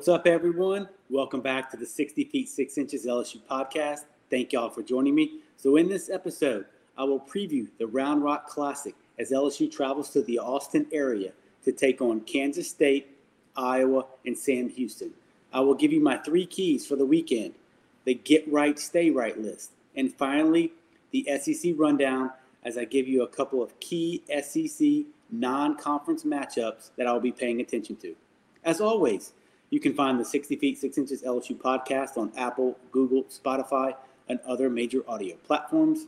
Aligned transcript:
What's 0.00 0.08
up, 0.08 0.26
everyone? 0.26 0.88
Welcome 1.10 1.42
back 1.42 1.70
to 1.72 1.76
the 1.76 1.84
60 1.84 2.24
Feet 2.24 2.48
6 2.48 2.78
Inches 2.78 3.04
LSU 3.04 3.38
podcast. 3.50 4.06
Thank 4.30 4.54
y'all 4.54 4.70
for 4.70 4.82
joining 4.82 5.14
me. 5.14 5.40
So, 5.58 5.76
in 5.76 5.90
this 5.90 6.08
episode, 6.08 6.64
I 6.96 7.04
will 7.04 7.20
preview 7.20 7.68
the 7.78 7.86
Round 7.86 8.24
Rock 8.24 8.46
Classic 8.46 8.94
as 9.18 9.30
LSU 9.30 9.70
travels 9.70 10.08
to 10.14 10.22
the 10.22 10.38
Austin 10.38 10.86
area 10.90 11.32
to 11.66 11.72
take 11.72 12.00
on 12.00 12.22
Kansas 12.22 12.70
State, 12.70 13.14
Iowa, 13.56 14.06
and 14.24 14.38
Sam 14.38 14.70
Houston. 14.70 15.10
I 15.52 15.60
will 15.60 15.74
give 15.74 15.92
you 15.92 16.00
my 16.00 16.16
three 16.16 16.46
keys 16.46 16.86
for 16.86 16.96
the 16.96 17.04
weekend 17.04 17.52
the 18.06 18.14
get 18.14 18.50
right, 18.50 18.78
stay 18.78 19.10
right 19.10 19.38
list, 19.38 19.72
and 19.96 20.14
finally, 20.14 20.72
the 21.10 21.28
SEC 21.38 21.74
rundown 21.76 22.30
as 22.64 22.78
I 22.78 22.86
give 22.86 23.06
you 23.06 23.22
a 23.22 23.28
couple 23.28 23.62
of 23.62 23.78
key 23.80 24.22
SEC 24.42 25.04
non 25.30 25.76
conference 25.76 26.24
matchups 26.24 26.88
that 26.96 27.06
I'll 27.06 27.20
be 27.20 27.32
paying 27.32 27.60
attention 27.60 27.96
to. 27.96 28.16
As 28.64 28.80
always, 28.80 29.34
you 29.70 29.80
can 29.80 29.94
find 29.94 30.20
the 30.20 30.24
60 30.24 30.56
Feet 30.56 30.78
6 30.78 30.98
Inches 30.98 31.22
LSU 31.22 31.56
podcast 31.56 32.18
on 32.18 32.32
Apple, 32.36 32.76
Google, 32.90 33.22
Spotify, 33.24 33.94
and 34.28 34.40
other 34.46 34.68
major 34.68 35.02
audio 35.08 35.36
platforms. 35.36 36.06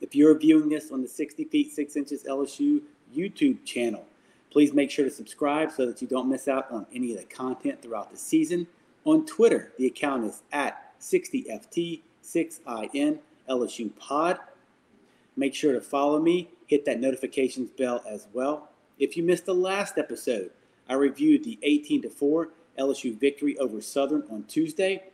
If 0.00 0.14
you're 0.14 0.38
viewing 0.38 0.68
this 0.68 0.92
on 0.92 1.02
the 1.02 1.08
60 1.08 1.44
Feet 1.44 1.72
6 1.72 1.96
Inches 1.96 2.22
LSU 2.24 2.82
YouTube 3.14 3.64
channel, 3.64 4.06
please 4.50 4.72
make 4.72 4.90
sure 4.90 5.04
to 5.04 5.10
subscribe 5.10 5.70
so 5.72 5.84
that 5.86 6.00
you 6.00 6.08
don't 6.08 6.28
miss 6.28 6.48
out 6.48 6.70
on 6.70 6.86
any 6.94 7.12
of 7.12 7.18
the 7.18 7.24
content 7.24 7.82
throughout 7.82 8.10
the 8.10 8.16
season. 8.16 8.66
On 9.04 9.26
Twitter, 9.26 9.72
the 9.78 9.86
account 9.86 10.24
is 10.24 10.42
at 10.52 10.98
60FT6IN 11.00 13.18
LSU 13.48 13.90
Pod. 13.98 14.38
Make 15.36 15.54
sure 15.54 15.72
to 15.72 15.80
follow 15.80 16.20
me, 16.20 16.50
hit 16.66 16.84
that 16.84 17.00
notifications 17.00 17.70
bell 17.70 18.02
as 18.08 18.26
well. 18.32 18.68
If 18.98 19.16
you 19.16 19.22
missed 19.22 19.46
the 19.46 19.54
last 19.54 19.98
episode, 19.98 20.50
I 20.88 20.94
reviewed 20.94 21.44
the 21.44 21.56
18 21.62 22.02
to 22.02 22.10
4 22.10 22.48
LSU 22.80 23.18
victory 23.18 23.56
over 23.58 23.80
Southern 23.80 24.24
on 24.30 24.44
Tuesday. 24.44 25.04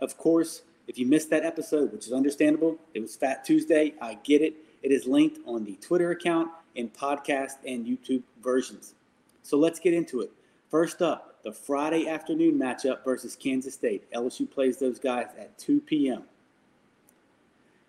Of 0.00 0.16
course, 0.16 0.62
if 0.86 0.98
you 0.98 1.06
missed 1.06 1.30
that 1.30 1.44
episode, 1.44 1.92
which 1.92 2.06
is 2.06 2.12
understandable, 2.12 2.78
it 2.94 3.00
was 3.00 3.16
Fat 3.16 3.44
Tuesday. 3.44 3.94
I 4.00 4.14
get 4.22 4.40
it. 4.40 4.54
It 4.82 4.92
is 4.92 5.06
linked 5.06 5.40
on 5.46 5.64
the 5.64 5.76
Twitter 5.76 6.12
account 6.12 6.48
in 6.76 6.88
podcast 6.88 7.56
and 7.66 7.84
YouTube 7.84 8.22
versions. 8.42 8.94
So 9.42 9.58
let's 9.58 9.80
get 9.80 9.94
into 9.94 10.20
it. 10.20 10.30
First 10.70 11.02
up, 11.02 11.42
the 11.42 11.52
Friday 11.52 12.08
afternoon 12.08 12.58
matchup 12.58 13.04
versus 13.04 13.36
Kansas 13.36 13.74
State. 13.74 14.10
LSU 14.12 14.50
plays 14.50 14.78
those 14.78 14.98
guys 14.98 15.26
at 15.38 15.56
2 15.58 15.80
p.m. 15.80 16.24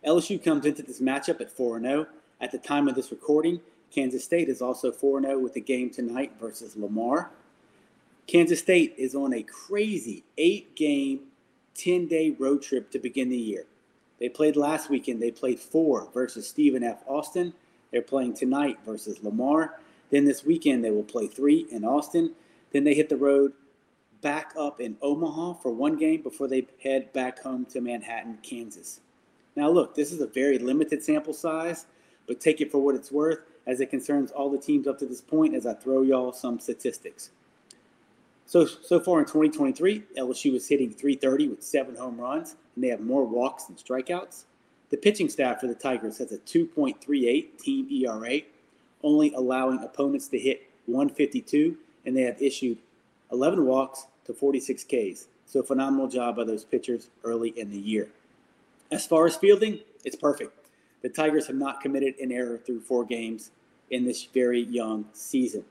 LSU 0.05 0.43
comes 0.43 0.65
into 0.65 0.83
this 0.83 1.01
matchup 1.01 1.41
at 1.41 1.51
4 1.51 1.81
0. 1.81 2.07
At 2.39 2.51
the 2.51 2.59
time 2.59 2.87
of 2.87 2.95
this 2.95 3.11
recording, 3.11 3.59
Kansas 3.91 4.23
State 4.23 4.47
is 4.47 4.61
also 4.61 4.91
4 4.91 5.21
0 5.21 5.39
with 5.39 5.53
the 5.53 5.61
game 5.61 5.89
tonight 5.89 6.33
versus 6.39 6.75
Lamar. 6.75 7.31
Kansas 8.27 8.59
State 8.59 8.93
is 8.97 9.15
on 9.15 9.33
a 9.33 9.41
crazy 9.41 10.25
eight 10.37 10.75
game, 10.75 11.21
10 11.75 12.07
day 12.07 12.35
road 12.37 12.61
trip 12.61 12.91
to 12.91 12.99
begin 12.99 13.29
the 13.29 13.37
year. 13.37 13.65
They 14.19 14.27
played 14.27 14.57
last 14.57 14.89
weekend, 14.89 15.21
they 15.21 15.31
played 15.31 15.59
four 15.59 16.09
versus 16.13 16.47
Stephen 16.47 16.83
F. 16.83 17.03
Austin. 17.07 17.53
They're 17.91 18.01
playing 18.01 18.33
tonight 18.33 18.79
versus 18.85 19.23
Lamar. 19.23 19.79
Then 20.09 20.25
this 20.25 20.43
weekend, 20.43 20.83
they 20.83 20.91
will 20.91 21.03
play 21.03 21.27
three 21.27 21.67
in 21.71 21.85
Austin. 21.85 22.33
Then 22.73 22.83
they 22.83 22.93
hit 22.93 23.07
the 23.07 23.15
road 23.15 23.53
back 24.21 24.51
up 24.59 24.81
in 24.81 24.97
Omaha 25.01 25.53
for 25.53 25.71
one 25.71 25.95
game 25.95 26.21
before 26.21 26.49
they 26.49 26.67
head 26.83 27.13
back 27.13 27.39
home 27.39 27.65
to 27.67 27.79
Manhattan, 27.79 28.39
Kansas. 28.43 28.99
Now, 29.55 29.69
look, 29.69 29.95
this 29.95 30.11
is 30.11 30.19
a 30.19 30.27
very 30.27 30.59
limited 30.59 31.01
sample 31.01 31.33
size, 31.33 31.85
but 32.27 32.41
take 32.41 32.59
it 32.59 32.71
for 32.71 32.79
what 32.79 32.95
it's 32.95 33.11
worth 33.11 33.39
as 33.67 33.79
it 33.79 33.89
concerns 33.89 34.31
all 34.31 34.49
the 34.49 34.57
teams 34.57 34.85
up 34.85 34.99
to 34.99 35.05
this 35.05 35.21
point 35.21 35.55
as 35.55 35.65
I 35.65 35.73
throw 35.73 36.01
y'all 36.01 36.33
some 36.33 36.59
statistics. 36.59 37.29
So, 38.47 38.65
so 38.65 38.97
far 39.01 39.19
in 39.19 39.25
2023, 39.25 40.03
LSU 40.17 40.55
is 40.55 40.69
hitting 40.69 40.89
330 40.89 41.49
with 41.49 41.61
seven 41.61 41.97
home 41.97 42.19
runs, 42.19 42.55
and 42.75 42.83
they 42.83 42.87
have 42.87 43.01
more 43.01 43.25
walks 43.25 43.65
than 43.65 43.75
strikeouts. 43.75 44.45
The 44.89 44.95
pitching 44.95 45.27
staff 45.27 45.59
for 45.59 45.67
the 45.67 45.75
Tigers 45.75 46.17
has 46.19 46.31
a 46.31 46.37
2.38 46.37 47.59
team 47.59 47.87
ERA, 47.91 48.39
only 49.03 49.33
allowing 49.33 49.83
opponents 49.83 50.29
to 50.29 50.39
hit 50.39 50.69
152, 50.85 51.77
and 52.05 52.15
they 52.15 52.21
have 52.21 52.41
issued 52.41 52.77
11 53.33 53.65
walks 53.65 54.07
to 54.25 54.33
46 54.33 54.85
Ks. 54.85 55.27
So, 55.45 55.61
phenomenal 55.61 56.07
job 56.07 56.37
by 56.37 56.45
those 56.45 56.63
pitchers 56.63 57.09
early 57.25 57.49
in 57.49 57.69
the 57.69 57.77
year. 57.77 58.07
As 58.91 59.05
far 59.05 59.25
as 59.25 59.35
fielding, 59.35 59.81
it's 60.05 60.15
perfect. 60.15 60.53
The 61.01 61.09
Tigers 61.09 61.47
have 61.47 61.57
not 61.57 61.81
committed 61.81 62.17
an 62.19 62.31
error 62.31 62.57
through 62.57 62.79
four 62.79 63.03
games 63.03 63.51
in 63.89 64.05
this 64.05 64.23
very 64.23 64.61
young 64.61 65.03
season. 65.11 65.65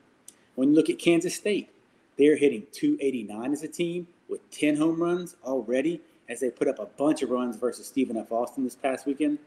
When 0.53 0.69
you 0.69 0.75
look 0.75 0.91
at 0.91 0.99
Kansas 0.99 1.33
State, 1.33 1.69
they're 2.17 2.35
hitting 2.35 2.63
289 2.71 3.53
as 3.53 3.63
a 3.63 3.67
team 3.67 4.07
with 4.29 4.49
10 4.51 4.75
home 4.75 5.01
runs 5.01 5.35
already 5.43 6.01
as 6.29 6.39
they 6.39 6.49
put 6.49 6.67
up 6.67 6.79
a 6.79 6.85
bunch 6.85 7.21
of 7.21 7.29
runs 7.29 7.55
versus 7.55 7.87
Stephen 7.87 8.17
F. 8.17 8.31
Austin 8.31 8.63
this 8.63 8.75
past 8.75 9.05
weekend. 9.05 9.39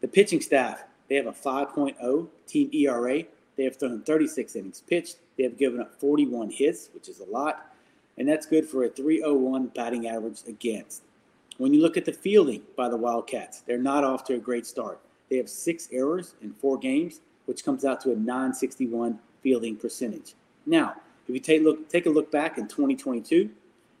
The 0.00 0.08
pitching 0.08 0.40
staff, 0.40 0.84
they 1.08 1.16
have 1.16 1.26
a 1.26 1.32
5.0 1.32 2.28
team 2.46 2.70
ERA. 2.72 3.22
They 3.56 3.64
have 3.64 3.76
thrown 3.76 4.02
36 4.02 4.56
innings 4.56 4.82
pitched. 4.86 5.16
They 5.36 5.44
have 5.44 5.58
given 5.58 5.80
up 5.80 5.98
41 5.98 6.50
hits, 6.50 6.90
which 6.94 7.08
is 7.08 7.20
a 7.20 7.24
lot, 7.24 7.74
and 8.18 8.28
that's 8.28 8.46
good 8.46 8.66
for 8.66 8.84
a 8.84 8.88
301 8.88 9.68
batting 9.68 10.08
average 10.08 10.40
against. 10.46 11.02
When 11.58 11.74
you 11.74 11.82
look 11.82 11.96
at 11.96 12.04
the 12.04 12.12
fielding 12.12 12.62
by 12.76 12.88
the 12.88 12.96
Wildcats, 12.96 13.60
they're 13.60 13.78
not 13.78 14.04
off 14.04 14.24
to 14.24 14.34
a 14.34 14.38
great 14.38 14.66
start. 14.66 15.00
They 15.28 15.36
have 15.36 15.48
six 15.48 15.88
errors 15.92 16.34
in 16.42 16.52
four 16.52 16.78
games, 16.78 17.20
which 17.46 17.64
comes 17.64 17.84
out 17.84 18.00
to 18.02 18.12
a 18.12 18.16
961 18.16 19.18
fielding 19.42 19.76
percentage. 19.76 20.34
Now, 20.66 20.96
if 21.30 21.34
you 21.34 21.40
take 21.40 21.62
look 21.62 21.88
take 21.88 22.06
a 22.06 22.10
look 22.10 22.30
back 22.30 22.58
in 22.58 22.68
2022, 22.68 23.50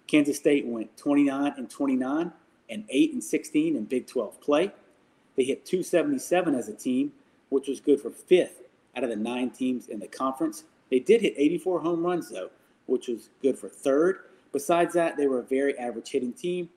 Kansas 0.06 0.36
State 0.36 0.66
went 0.66 0.96
29 0.96 1.54
and 1.56 1.70
29 1.70 2.32
and 2.68 2.84
8 2.88 3.12
and 3.12 3.24
16 3.24 3.76
in 3.76 3.84
Big 3.84 4.06
12 4.06 4.40
play. 4.40 4.72
They 5.36 5.44
hit 5.44 5.64
277 5.64 6.54
as 6.54 6.68
a 6.68 6.74
team, 6.74 7.12
which 7.48 7.68
was 7.68 7.80
good 7.80 8.00
for 8.00 8.10
fifth 8.10 8.62
out 8.96 9.04
of 9.04 9.10
the 9.10 9.16
nine 9.16 9.50
teams 9.50 9.88
in 9.88 10.00
the 10.00 10.08
conference. 10.08 10.64
They 10.90 10.98
did 10.98 11.20
hit 11.20 11.34
84 11.36 11.80
home 11.80 12.04
runs 12.04 12.28
though, 12.28 12.50
which 12.86 13.08
was 13.08 13.28
good 13.42 13.58
for 13.58 13.68
third. 13.68 14.20
Besides 14.52 14.94
that, 14.94 15.16
they 15.16 15.28
were 15.28 15.38
a 15.38 15.44
very 15.44 15.78
average 15.78 16.10
hitting 16.10 16.32
team 16.32 16.68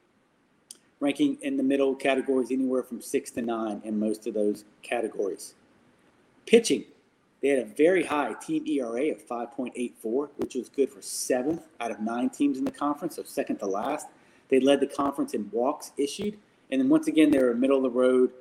ranking 0.99 1.37
in 1.41 1.57
the 1.57 1.63
middle 1.63 1.95
categories 1.95 2.51
anywhere 2.51 2.83
from 2.83 3.01
six 3.01 3.29
to 3.31 3.41
nine 3.41 3.81
in 3.83 3.99
most 3.99 4.25
of 4.25 4.33
those 4.33 4.63
categories. 4.83 5.55
Pitching, 6.45 6.85
they 7.43 7.49
had 7.49 7.59
a 7.59 7.65
very 7.65 8.05
high 8.05 8.33
team 8.35 8.65
ERA 8.65 9.11
of 9.11 9.27
5.84, 9.27 10.29
which 10.37 10.55
was 10.55 10.69
good 10.69 10.89
for 10.89 11.01
seventh 11.01 11.67
out 11.81 11.91
of 11.91 11.99
nine 11.99 12.29
teams 12.29 12.57
in 12.57 12.63
the 12.63 12.71
conference, 12.71 13.17
so 13.17 13.23
second 13.23 13.57
to 13.57 13.65
last. 13.65 14.07
They 14.47 14.61
led 14.61 14.79
the 14.79 14.87
conference 14.87 15.33
in 15.33 15.49
walks 15.51 15.91
issued, 15.97 16.37
and 16.71 16.79
then 16.79 16.87
once 16.87 17.07
again, 17.07 17.31
they 17.31 17.39
were 17.39 17.53
middle 17.53 17.77
of 17.77 17.83
the 17.83 17.89
road 17.89 18.31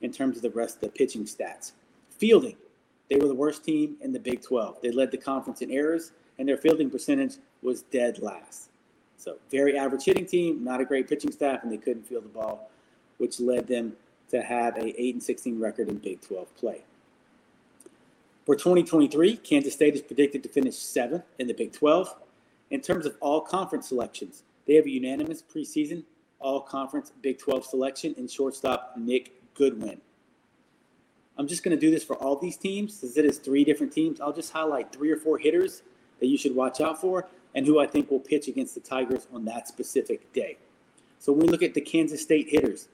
in 0.00 0.12
terms 0.12 0.36
of 0.36 0.42
the 0.42 0.50
rest 0.50 0.76
of 0.76 0.82
the 0.82 0.88
pitching 0.90 1.24
stats. 1.24 1.72
Fielding, 2.10 2.56
they 3.10 3.16
were 3.16 3.26
the 3.26 3.34
worst 3.34 3.64
team 3.64 3.96
in 4.00 4.12
the 4.12 4.20
Big 4.20 4.42
12. 4.42 4.80
They 4.80 4.92
led 4.92 5.10
the 5.10 5.18
conference 5.18 5.60
in 5.60 5.72
errors, 5.72 6.12
and 6.38 6.48
their 6.48 6.56
fielding 6.56 6.88
percentage 6.88 7.38
was 7.62 7.82
dead 7.82 8.20
last. 8.20 8.68
So 9.16 9.38
very 9.50 9.76
average 9.76 10.04
hitting 10.04 10.26
team, 10.26 10.62
not 10.62 10.80
a 10.80 10.84
great 10.84 11.08
pitching 11.08 11.32
staff, 11.32 11.64
and 11.64 11.72
they 11.72 11.78
couldn't 11.78 12.06
field 12.06 12.24
the 12.24 12.28
ball, 12.28 12.70
which 13.18 13.40
led 13.40 13.66
them 13.66 13.94
to 14.30 14.40
have 14.40 14.76
a 14.76 15.02
8 15.02 15.14
and 15.14 15.22
16 15.22 15.58
record 15.58 15.88
in 15.88 15.96
Big 15.96 16.20
12 16.20 16.54
play. 16.54 16.84
For 18.44 18.56
2023, 18.56 19.36
Kansas 19.36 19.72
State 19.72 19.94
is 19.94 20.02
predicted 20.02 20.42
to 20.42 20.48
finish 20.48 20.76
seventh 20.76 21.24
in 21.38 21.46
the 21.46 21.54
Big 21.54 21.72
12. 21.72 22.16
In 22.70 22.80
terms 22.80 23.06
of 23.06 23.16
all 23.20 23.40
conference 23.40 23.88
selections, 23.88 24.42
they 24.66 24.74
have 24.74 24.86
a 24.86 24.90
unanimous 24.90 25.42
preseason 25.42 26.04
all 26.42 26.60
conference 26.60 27.12
Big 27.22 27.38
12 27.38 27.64
selection 27.64 28.14
in 28.18 28.26
shortstop 28.26 28.94
Nick 28.96 29.32
Goodwin. 29.54 30.00
I'm 31.38 31.46
just 31.46 31.62
going 31.62 31.76
to 31.76 31.80
do 31.80 31.90
this 31.90 32.04
for 32.04 32.16
all 32.16 32.36
these 32.36 32.56
teams 32.56 32.94
since 32.94 33.16
it 33.16 33.24
is 33.24 33.38
three 33.38 33.64
different 33.64 33.92
teams. 33.92 34.20
I'll 34.20 34.32
just 34.32 34.52
highlight 34.52 34.92
three 34.92 35.10
or 35.10 35.16
four 35.16 35.38
hitters 35.38 35.82
that 36.20 36.26
you 36.26 36.36
should 36.36 36.54
watch 36.54 36.80
out 36.80 37.00
for 37.00 37.28
and 37.54 37.64
who 37.64 37.78
I 37.78 37.86
think 37.86 38.10
will 38.10 38.20
pitch 38.20 38.48
against 38.48 38.74
the 38.74 38.80
Tigers 38.80 39.26
on 39.32 39.44
that 39.46 39.68
specific 39.68 40.32
day. 40.32 40.58
So 41.18 41.32
when 41.32 41.46
we 41.46 41.48
look 41.48 41.62
at 41.62 41.74
the 41.74 41.80
Kansas 41.80 42.20
State 42.20 42.48
hitters, 42.48 42.88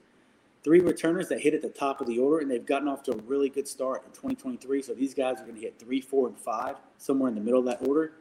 three 0.63 0.79
returners 0.79 1.27
that 1.29 1.39
hit 1.39 1.53
at 1.53 1.61
the 1.61 1.69
top 1.69 2.01
of 2.01 2.07
the 2.07 2.19
order, 2.19 2.39
and 2.39 2.49
they've 2.51 2.65
gotten 2.65 2.87
off 2.87 3.03
to 3.03 3.13
a 3.13 3.17
really 3.17 3.49
good 3.49 3.67
start 3.67 4.03
in 4.05 4.11
2023. 4.11 4.81
So 4.81 4.93
these 4.93 5.13
guys 5.13 5.39
are 5.39 5.43
going 5.43 5.55
to 5.55 5.61
hit 5.61 5.79
three, 5.79 6.01
four, 6.01 6.27
and 6.27 6.37
five, 6.37 6.75
somewhere 6.97 7.29
in 7.29 7.35
the 7.35 7.41
middle 7.41 7.59
of 7.59 7.65
that 7.65 7.87
order. 7.87 8.13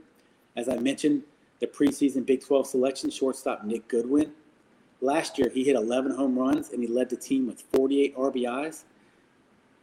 As 0.57 0.69
I 0.69 0.77
mentioned, 0.77 1.23
the 1.61 1.67
preseason 1.67 2.25
Big 2.25 2.45
12 2.45 2.67
selection 2.67 3.11
shortstop 3.11 3.65
Nick 3.65 3.89
Goodwin. 3.89 4.33
Last 5.01 5.39
year, 5.39 5.49
he 5.49 5.65
hit 5.65 5.77
11 5.77 6.13
home 6.13 6.39
runs 6.39 6.71
and 6.71 6.83
he 6.83 6.89
led 6.89 7.09
the 7.09 7.17
team 7.17 7.47
with 7.47 7.63
48 7.73 8.17
RBIs. 8.17 8.85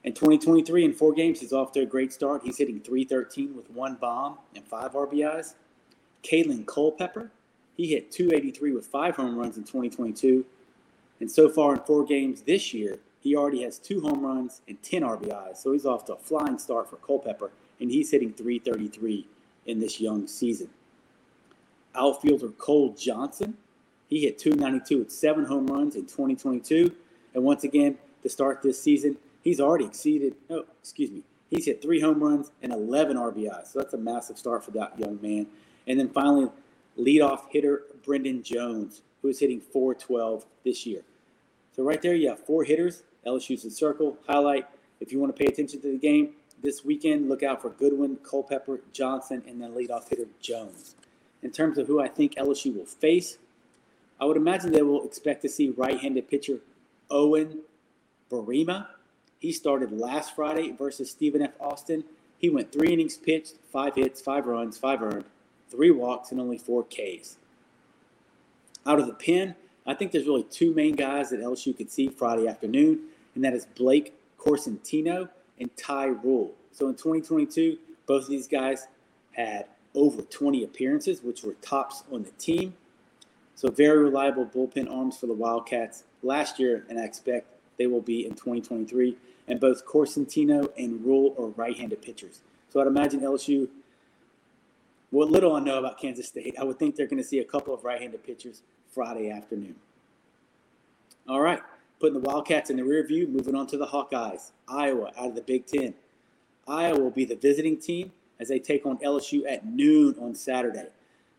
In 0.04 0.13
2023, 0.13 0.86
in 0.86 0.94
four 0.94 1.13
games, 1.13 1.40
he's 1.40 1.54
off 1.54 1.72
to 1.74 1.81
a 1.81 1.86
great 1.86 2.13
start. 2.13 2.42
He's 2.44 2.58
hitting 2.58 2.80
313 2.80 3.56
with 3.56 3.69
one 3.72 3.96
bomb 3.96 4.38
and 4.54 4.63
five 4.66 4.92
RBIs. 4.92 5.56
Kaelen 6.24 6.66
Culpepper, 6.66 7.31
he 7.75 7.88
hit 7.88 8.12
283 8.12 8.74
with 8.74 8.86
five 8.86 9.16
home 9.16 9.36
runs 9.38 9.58
in 9.58 9.63
2022. 9.63 10.46
And 11.19 11.31
so 11.31 11.50
far 11.50 11.73
in 11.73 11.79
four 11.81 12.06
games 12.06 12.41
this 12.41 12.73
year, 12.73 13.00
he 13.21 13.35
already 13.35 13.63
has 13.63 13.79
two 13.79 14.01
home 14.01 14.21
runs 14.23 14.62
and 14.67 14.81
10 14.83 15.01
RBIs. 15.01 15.57
So 15.57 15.71
he's 15.71 15.85
off 15.85 16.06
to 16.06 16.13
a 16.13 16.17
flying 16.17 16.59
start 16.59 16.89
for 16.89 16.97
Culpepper, 16.97 17.51
and 17.79 17.89
he's 17.89 18.12
hitting 18.12 18.33
333 18.33 19.27
in 19.65 19.79
this 19.79 20.00
young 20.00 20.27
season. 20.27 20.69
outfielder 21.95 22.50
Cole 22.50 22.94
Johnson. 22.94 23.57
He 24.09 24.21
hit 24.21 24.38
292 24.38 25.00
with 25.00 25.12
seven 25.12 25.45
home 25.45 25.67
runs 25.67 25.95
in 25.95 26.03
2022. 26.03 26.94
And 27.33 27.44
once 27.44 27.63
again, 27.63 27.97
to 28.23 28.29
start 28.29 28.62
this 28.62 28.81
season, 28.81 29.17
he's 29.44 29.59
already 29.59 29.85
exceeded, 29.85 30.35
oh, 30.50 30.65
excuse 30.81 31.12
me, 31.12 31.23
he's 31.50 31.65
hit 31.65 31.81
three 31.81 32.01
home 32.01 32.21
runs 32.21 32.51
and 32.62 32.71
11 32.71 33.17
RBIs. 33.17 33.71
So 33.73 33.79
that's 33.79 33.94
a 33.94 33.97
massive 33.97 34.38
start 34.38 34.63
for 34.63 34.71
that 34.71 35.00
young 35.00 35.19
man. 35.21 35.47
And 35.88 36.00
then 36.00 36.09
finally, 36.09 36.50
leadoff 36.97 37.50
hitter 37.50 37.83
Brendan 38.06 38.44
Jones, 38.44 39.02
who 39.22 39.30
is 39.30 39.40
hitting 39.40 39.60
412 39.60 40.46
this 40.63 40.86
year. 40.86 41.02
So 41.75 41.84
right 41.84 42.02
there, 42.02 42.16
you 42.16 42.30
have 42.30 42.40
four 42.40 42.63
hitters. 42.63 43.04
LSU's 43.25 43.66
in 43.66 43.72
circle. 43.72 44.18
Highlight, 44.28 44.68
if 45.00 45.12
you 45.12 45.19
want 45.19 45.36
to 45.36 45.44
pay 45.44 45.50
attention 45.50 45.81
to 45.81 45.92
the 45.92 45.98
game 45.98 46.34
this 46.62 46.86
weekend, 46.86 47.28
look 47.28 47.44
out 47.44 47.62
for 47.62 47.69
Goodwin, 47.69 48.18
Culpepper, 48.18 48.81
Johnson, 48.94 49.44
and 49.48 49.62
then 49.62 49.74
leadoff 49.74 50.07
hitter 50.10 50.28
Jones. 50.42 50.96
In 51.42 51.52
terms 51.52 51.78
of 51.78 51.88
who 51.88 52.02
I 52.02 52.07
think 52.07 52.36
LSU 52.36 52.75
will 52.75 52.86
face, 52.86 53.38
I 54.19 54.25
would 54.25 54.38
imagine 54.38 54.72
they 54.72 54.81
will 54.81 55.06
expect 55.06 55.42
to 55.42 55.50
see 55.50 55.69
right-handed 55.69 56.30
pitcher 56.30 56.60
Owen 57.10 57.60
Boerema. 58.31 58.88
He 59.40 59.51
started 59.51 59.92
last 59.92 60.36
Friday 60.36 60.72
versus 60.72 61.12
Stephen 61.12 61.42
F. 61.42 61.51
Austin. 61.60 62.04
He 62.38 62.50
went 62.50 62.72
three 62.72 62.94
innings 62.94 63.18
pitched, 63.18 63.56
five 63.72 63.96
hits, 63.96 64.22
five 64.22 64.46
runs, 64.46 64.78
five 64.78 65.01
earned, 65.01 65.25
three 65.69 65.92
walks, 65.92 66.31
and 66.31 66.40
only 66.40 66.58
four 66.58 66.84
Ks. 66.84 67.38
Out 68.86 69.00
of 69.00 69.08
the 69.08 69.14
pen, 69.14 69.56
I 69.88 69.94
think 69.94 70.12
there's 70.12 70.28
really 70.28 70.44
two 70.44 70.74
main 70.74 70.96
guys 70.96 71.30
that 71.30 71.40
LSU 71.40 71.76
could 71.76 71.92
see 71.92 72.08
Friday 72.08 72.48
afternoon, 72.48 73.00
and 73.34 73.44
that 73.44 73.54
is 73.54 73.66
Blake 73.66 74.14
Corsentino 74.38 75.30
and 75.60 75.76
Ty 75.76 76.06
Rule. 76.06 76.54
So 76.72 76.88
in 76.88 76.94
2022, 76.94 77.78
both 78.06 78.24
of 78.24 78.30
these 78.30 78.48
guys 78.48 78.88
had 79.32 79.66
over 79.94 80.22
20 80.22 80.64
appearances, 80.64 81.24
which 81.24 81.44
were 81.44 81.54
tops 81.62 82.04
on 82.12 82.24
the 82.24 82.32
team. 82.32 82.76
So 83.56 83.70
very 83.70 84.04
reliable 84.04 84.46
bullpen 84.46 84.92
arms 84.92 85.18
for 85.18 85.28
the 85.28 85.34
Wildcats 85.34 86.04
last 86.22 86.60
year, 86.60 86.86
and 86.90 87.00
I 87.00 87.04
expect 87.04 87.48
they 87.78 87.88
will 87.88 88.02
be 88.02 88.26
in 88.26 88.32
2023. 88.32 89.18
And 89.48 89.60
both 89.60 89.86
Corsentino 89.86 90.72
and 90.78 91.06
Rule 91.06 91.36
are 91.38 91.48
right-handed 91.48 92.02
pitchers. 92.02 92.42
So 92.70 92.82
I'd 92.82 92.88
imagine 92.88 93.22
LSU. 93.22 93.70
What 95.12 95.30
little 95.30 95.56
I 95.56 95.60
know 95.60 95.78
about 95.80 96.00
Kansas 96.00 96.28
State, 96.28 96.56
I 96.60 96.64
would 96.64 96.80
think 96.80 96.96
they're 96.96 97.08
going 97.08 97.22
to 97.22 97.28
see 97.28 97.40
a 97.40 97.46
couple 97.46 97.74
of 97.74 97.84
right-handed 97.84 98.24
pitchers 98.24 98.64
Friday 98.95 99.30
afternoon. 99.30 99.75
All 101.27 101.42
right, 101.42 101.59
putting 102.00 102.13
the 102.13 102.21
Wildcats 102.21 102.69
in 102.69 102.77
the 102.77 102.83
rear 102.86 103.06
view, 103.06 103.27
moving 103.27 103.53
on 103.53 103.68
to 103.68 103.77
the 103.77 103.88
Hawkeyes. 103.88 104.51
Iowa 104.69 105.12
out 105.18 105.27
of 105.27 105.36
the 105.36 105.42
Big 105.42 105.65
Ten. 105.65 105.94
Iowa 106.65 106.97
will 106.97 107.12
be 107.12 107.25
the 107.25 107.36
visiting 107.36 107.77
team 107.77 108.13
as 108.39 108.47
they 108.47 108.57
take 108.57 108.86
on 108.86 108.97
LSU 109.00 109.42
at 109.51 109.65
noon 109.65 110.15
on 110.19 110.33
Saturday. 110.33 110.88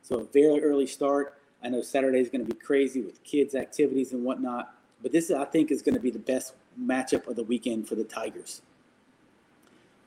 So 0.03 0.21
a 0.21 0.25
very 0.25 0.63
early 0.63 0.87
start. 0.87 1.39
I 1.65 1.71
know 1.71 1.81
Saturday 1.81 2.21
is 2.21 2.29
going 2.29 2.47
to 2.47 2.55
be 2.55 2.61
crazy 2.61 3.01
with 3.01 3.25
kids' 3.25 3.55
activities 3.55 4.13
and 4.13 4.23
whatnot, 4.23 4.75
but 5.03 5.13
this 5.13 5.31
I 5.31 5.47
think 5.47 5.71
is 5.71 5.81
going 5.81 5.95
to 5.95 6.01
be 6.01 6.11
the 6.11 6.19
best 6.19 6.53
matchup 6.79 7.27
of 7.27 7.37
the 7.37 7.43
weekend 7.43 7.89
for 7.89 7.95
the 7.95 8.05
Tigers. 8.05 8.61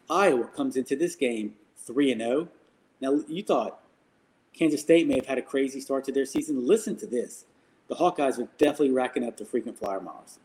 Iowa 0.07 0.45
comes 0.45 0.77
into 0.77 0.95
this 0.95 1.15
game 1.15 1.55
3 1.77 2.11
and 2.11 2.21
0. 2.21 2.47
Now 3.01 3.23
you 3.27 3.41
thought 3.41 3.79
Kansas 4.53 4.81
State 4.81 5.07
may 5.07 5.15
have 5.15 5.25
had 5.25 5.37
a 5.37 5.41
crazy 5.41 5.79
start 5.79 6.03
to 6.05 6.11
their 6.11 6.25
season. 6.25 6.67
Listen 6.67 6.95
to 6.97 7.07
this. 7.07 7.45
The 7.87 7.95
Hawkeyes 7.95 8.37
are 8.39 8.47
definitely 8.57 8.91
racking 8.91 9.23
up 9.23 9.37
the 9.37 9.45
frequent 9.45 9.77
flyer 9.77 9.99
miles. 9.99 10.39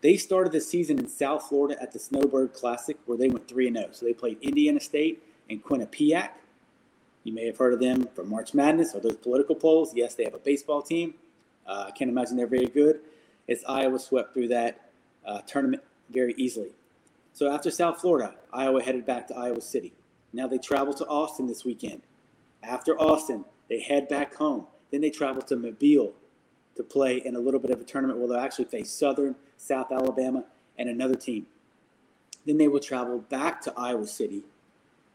They 0.00 0.16
started 0.16 0.52
the 0.52 0.60
season 0.60 0.98
in 0.98 1.08
South 1.08 1.48
Florida 1.48 1.80
at 1.82 1.92
the 1.92 1.98
Snowbird 1.98 2.52
Classic 2.52 2.96
where 3.06 3.18
they 3.18 3.28
went 3.28 3.48
3 3.48 3.72
0. 3.72 3.88
So 3.92 4.06
they 4.06 4.12
played 4.12 4.38
Indiana 4.42 4.80
State 4.80 5.22
and 5.50 5.62
Quinnipiac. 5.62 6.30
You 7.24 7.32
may 7.32 7.46
have 7.46 7.58
heard 7.58 7.72
of 7.72 7.80
them 7.80 8.08
from 8.14 8.30
March 8.30 8.54
Madness 8.54 8.94
or 8.94 9.00
those 9.00 9.16
political 9.16 9.56
polls. 9.56 9.92
Yes, 9.94 10.14
they 10.14 10.24
have 10.24 10.34
a 10.34 10.38
baseball 10.38 10.82
team. 10.82 11.14
Uh, 11.66 11.86
I 11.88 11.90
can't 11.90 12.10
imagine 12.10 12.36
they're 12.36 12.46
very 12.46 12.66
good. 12.66 13.00
It's 13.48 13.64
Iowa 13.68 13.98
swept 13.98 14.34
through 14.34 14.48
that 14.48 14.90
uh, 15.26 15.40
tournament 15.42 15.82
very 16.10 16.34
easily. 16.36 16.70
So 17.32 17.52
after 17.52 17.70
South 17.70 18.00
Florida, 18.00 18.34
Iowa 18.52 18.82
headed 18.82 19.04
back 19.04 19.26
to 19.28 19.36
Iowa 19.36 19.60
City. 19.60 19.92
Now 20.32 20.46
they 20.46 20.58
travel 20.58 20.94
to 20.94 21.06
Austin 21.06 21.46
this 21.46 21.64
weekend. 21.64 22.02
After 22.62 22.98
Austin, 22.98 23.44
they 23.68 23.80
head 23.80 24.08
back 24.08 24.34
home. 24.34 24.66
Then 24.90 25.00
they 25.00 25.10
travel 25.10 25.42
to 25.42 25.56
Mobile 25.56 26.14
to 26.76 26.82
play 26.82 27.18
in 27.18 27.36
a 27.36 27.40
little 27.40 27.60
bit 27.60 27.70
of 27.70 27.80
a 27.80 27.84
tournament 27.84 28.18
where 28.18 28.28
they'll 28.28 28.38
actually 28.38 28.64
face 28.64 28.90
Southern, 28.90 29.34
South 29.56 29.92
Alabama, 29.92 30.44
and 30.78 30.88
another 30.88 31.16
team. 31.16 31.46
Then 32.46 32.56
they 32.56 32.68
will 32.68 32.80
travel 32.80 33.18
back 33.18 33.60
to 33.62 33.74
Iowa 33.76 34.06
City 34.06 34.42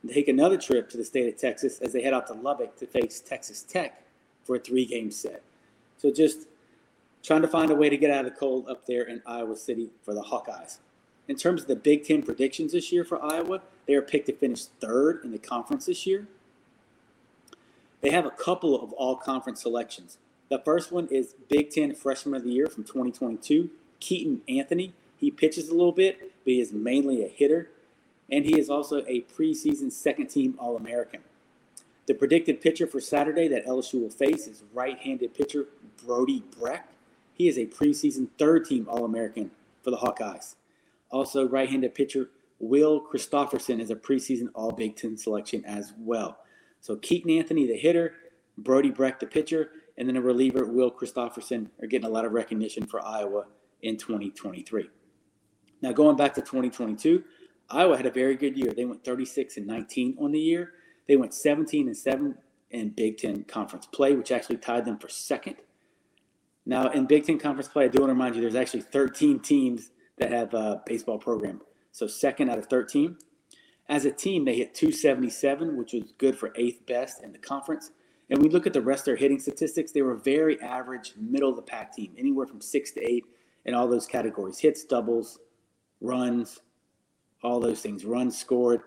and 0.02 0.12
take 0.12 0.28
another 0.28 0.58
trip 0.58 0.90
to 0.90 0.98
the 0.98 1.06
state 1.06 1.34
of 1.34 1.40
Texas 1.40 1.80
as 1.80 1.94
they 1.94 2.02
head 2.02 2.14
out 2.14 2.28
to 2.28 2.34
Lubbock 2.34 2.76
to 2.78 2.86
face 2.86 3.20
Texas 3.20 3.64
Tech 3.64 4.04
for 4.44 4.58
a 4.58 4.60
three 4.60 4.86
game 4.86 5.10
set. 5.10 5.42
So 5.98 6.12
just 6.12 6.48
trying 7.24 7.42
to 7.42 7.48
find 7.48 7.72
a 7.72 7.76
way 7.76 7.90
to 7.90 7.98
get 7.98 8.12
out 8.12 8.26
of 8.26 8.34
the 8.34 8.38
cold 8.38 8.68
up 8.68 8.86
there 8.86 9.04
in 9.04 9.22
Iowa 9.26 9.56
City 9.56 9.90
for 10.04 10.14
the 10.14 10.22
Hawkeyes. 10.22 10.78
In 11.30 11.38
terms 11.38 11.62
of 11.62 11.68
the 11.70 11.76
Big 11.78 12.06
Ten 12.06 12.22
predictions 12.22 12.74
this 12.74 12.92
year 12.92 13.06
for 13.06 13.24
Iowa, 13.24 13.62
they 13.88 13.94
are 13.94 14.02
picked 14.02 14.26
to 14.26 14.34
finish 14.34 14.66
third 14.66 15.22
in 15.24 15.32
the 15.32 15.40
conference 15.40 15.86
this 15.86 16.06
year. 16.06 16.28
They 18.04 18.12
have 18.12 18.26
a 18.26 18.32
couple 18.32 18.80
of 18.84 18.92
all 18.94 19.16
conference 19.16 19.62
selections. 19.62 20.18
The 20.50 20.60
first 20.60 20.92
one 20.92 21.08
is 21.08 21.36
Big 21.48 21.70
Ten 21.70 21.96
Freshman 21.96 22.36
of 22.36 22.44
the 22.44 22.52
Year 22.52 22.68
from 22.68 22.84
2022, 22.84 23.70
Keaton 24.02 24.42
Anthony. 24.50 24.94
He 25.16 25.32
pitches 25.32 25.70
a 25.70 25.74
little 25.74 25.94
bit, 25.94 26.20
but 26.20 26.52
he 26.52 26.60
is 26.60 26.74
mainly 26.74 27.24
a 27.24 27.30
hitter. 27.30 27.70
And 28.30 28.44
he 28.44 28.60
is 28.60 28.70
also 28.70 29.06
a 29.08 29.22
preseason 29.22 29.90
second 29.90 30.28
team 30.28 30.56
All 30.60 30.76
American. 30.76 31.22
The 32.06 32.14
predicted 32.14 32.60
pitcher 32.60 32.88
for 32.88 33.00
Saturday 33.00 33.48
that 33.48 33.66
LSU 33.66 34.02
will 34.02 34.10
face 34.10 34.48
is 34.48 34.64
right 34.74 35.00
handed 35.00 35.34
pitcher 35.34 35.68
Brody 36.06 36.44
Breck. 36.60 36.90
He 37.34 37.48
is 37.48 37.58
a 37.58 37.66
preseason 37.66 38.28
third 38.38 38.66
team 38.66 38.86
All 38.90 39.06
American 39.06 39.52
for 39.82 39.92
the 39.92 39.98
Hawkeyes. 39.98 40.56
Also, 41.10 41.48
right 41.48 41.70
handed 41.70 41.96
pitcher 41.96 42.30
Will 42.60 43.00
Christopherson 43.00 43.80
is 43.80 43.92
a 43.92 43.96
preseason 43.96 44.50
All 44.54 44.72
Big 44.72 44.98
Ten 44.98 45.16
selection 45.18 45.64
as 45.64 45.94
well. 45.98 46.38
So, 46.84 46.98
Keaton 46.98 47.32
Anthony, 47.32 47.66
the 47.66 47.78
hitter, 47.78 48.14
Brody 48.58 48.90
Breck, 48.90 49.22
the 49.22 49.26
pitcher, 49.26 49.70
and 49.98 50.06
then 50.06 50.18
a 50.18 50.22
reliever, 50.22 50.66
Will 50.66 50.92
Christopherson, 50.92 51.70
are 51.82 51.88
getting 51.88 52.06
a 52.06 52.10
lot 52.10 52.26
of 52.26 52.34
recognition 52.34 52.86
for 52.86 53.02
Iowa 53.02 53.46
in 53.82 53.96
2023. 53.96 54.90
Now, 55.82 55.94
going 55.94 56.18
back 56.18 56.34
to 56.34 56.42
2022, 56.42 57.24
Iowa 57.70 57.96
had 57.96 58.06
a 58.06 58.12
very 58.12 58.36
good 58.36 58.58
year. 58.58 58.74
They 58.76 58.84
went 58.84 59.06
36 59.06 59.56
and 59.56 59.66
19 59.66 60.18
on 60.20 60.34
the 60.34 60.40
year. 60.42 60.74
They 61.08 61.16
went 61.16 61.34
17 61.34 61.88
and 61.88 61.96
7 61.96 62.36
in 62.72 62.90
Big 62.90 63.18
Ten 63.18 63.46
conference 63.46 63.86
play, 63.86 64.14
which 64.14 64.34
actually 64.34 64.58
tied 64.58 64.84
them 64.84 64.98
for 64.98 65.08
second. 65.08 65.56
Now, 66.66 66.90
in 66.90 67.06
Big 67.06 67.26
Ten 67.26 67.40
conference 67.40 67.70
play, 67.70 67.86
I 67.86 67.88
do 67.88 68.02
want 68.02 68.10
to 68.10 68.14
remind 68.14 68.36
you 68.36 68.42
there's 68.42 68.56
actually 68.56 68.82
13 68.82 69.40
teams 69.40 69.92
that 70.18 70.32
have 70.32 70.54
a 70.54 70.82
baseball 70.86 71.18
program. 71.18 71.62
So, 71.94 72.08
second 72.08 72.50
out 72.50 72.60
of 72.60 72.66
13. 72.66 73.16
As 73.94 74.06
a 74.06 74.12
team, 74.12 74.44
they 74.44 74.56
hit 74.56 74.74
277, 74.74 75.78
which 75.78 75.94
was 75.94 76.14
good 76.18 76.36
for 76.36 76.52
eighth 76.56 76.84
best 76.88 77.22
in 77.22 77.32
the 77.32 77.38
conference. 77.38 77.92
And 78.28 78.42
we 78.42 78.50
look 78.50 78.66
at 78.66 78.74
the 78.74 78.82
rest 78.82 79.02
of 79.02 79.06
their 79.06 79.16
hitting 79.18 79.40
statistics, 79.40 79.92
they 79.92 80.02
were 80.02 80.16
very 80.16 80.60
average, 80.64 81.14
middle 81.16 81.52
of 81.52 81.58
the 81.58 81.62
pack 81.62 81.94
team, 81.94 82.12
anywhere 82.18 82.48
from 82.48 82.60
six 82.60 82.90
to 82.94 83.08
eight 83.08 83.24
in 83.66 83.76
all 83.76 83.88
those 83.88 84.08
categories 84.08 84.58
hits, 84.58 84.84
doubles, 84.84 85.38
runs, 86.02 86.60
all 87.44 87.60
those 87.60 87.82
things, 87.82 88.04
runs 88.04 88.36
scored. 88.36 88.82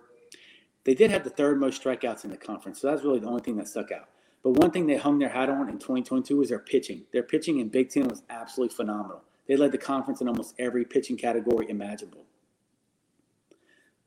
They 0.83 0.95
did 0.95 1.13
have 1.13 1.23
the 1.23 1.31
third 1.31 1.61
most 1.61 1.85
strikeouts 1.85 2.25
in 2.25 2.33
the 2.33 2.37
conference, 2.37 2.81
so 2.81 2.91
that's 2.91 3.05
really 3.05 3.21
the 3.21 3.29
only 3.29 3.43
thing 3.43 3.59
that 3.59 3.69
stuck 3.69 3.93
out. 3.93 4.09
But 4.43 4.59
one 4.59 4.73
thing 4.73 4.89
they 4.89 4.97
hung 4.97 5.21
their 5.21 5.29
hat 5.29 5.49
on 5.49 5.69
in 5.69 5.79
2022 5.79 6.37
was 6.37 6.49
their 6.49 6.59
pitching. 6.59 7.03
Their 7.13 7.23
pitching 7.23 7.61
in 7.61 7.69
Big 7.69 7.91
Ten 7.91 8.09
was 8.09 8.25
absolutely 8.29 8.75
phenomenal. 8.75 9.23
They 9.47 9.57
led 9.57 9.71
the 9.71 9.79
conference 9.79 10.21
in 10.21 10.27
almost 10.27 10.57
every 10.59 10.85
pitching 10.85 11.17
category 11.17 11.71
imaginable. 11.71 12.27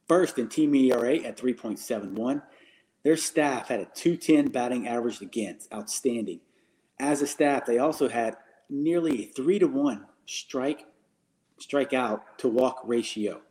First 0.09 0.39
in 0.39 0.49
team 0.49 0.73
ERA 0.73 1.17
at 1.17 1.37
3.71. 1.37 2.41
Their 3.03 3.15
staff 3.15 3.67
had 3.67 3.79
a 3.79 3.85
210 3.85 4.51
batting 4.51 4.87
average 4.87 5.21
against, 5.21 5.71
outstanding. 5.71 6.41
As 6.99 7.21
a 7.21 7.27
staff, 7.27 7.65
they 7.65 7.77
also 7.77 8.09
had 8.09 8.35
nearly 8.69 9.23
a 9.23 9.27
three 9.27 9.59
to 9.59 9.67
one 9.67 10.05
strike 10.25 10.85
strike 11.59 11.93
out 11.93 12.37
to 12.39 12.47
walk 12.47 12.81
ratio. 12.85 13.41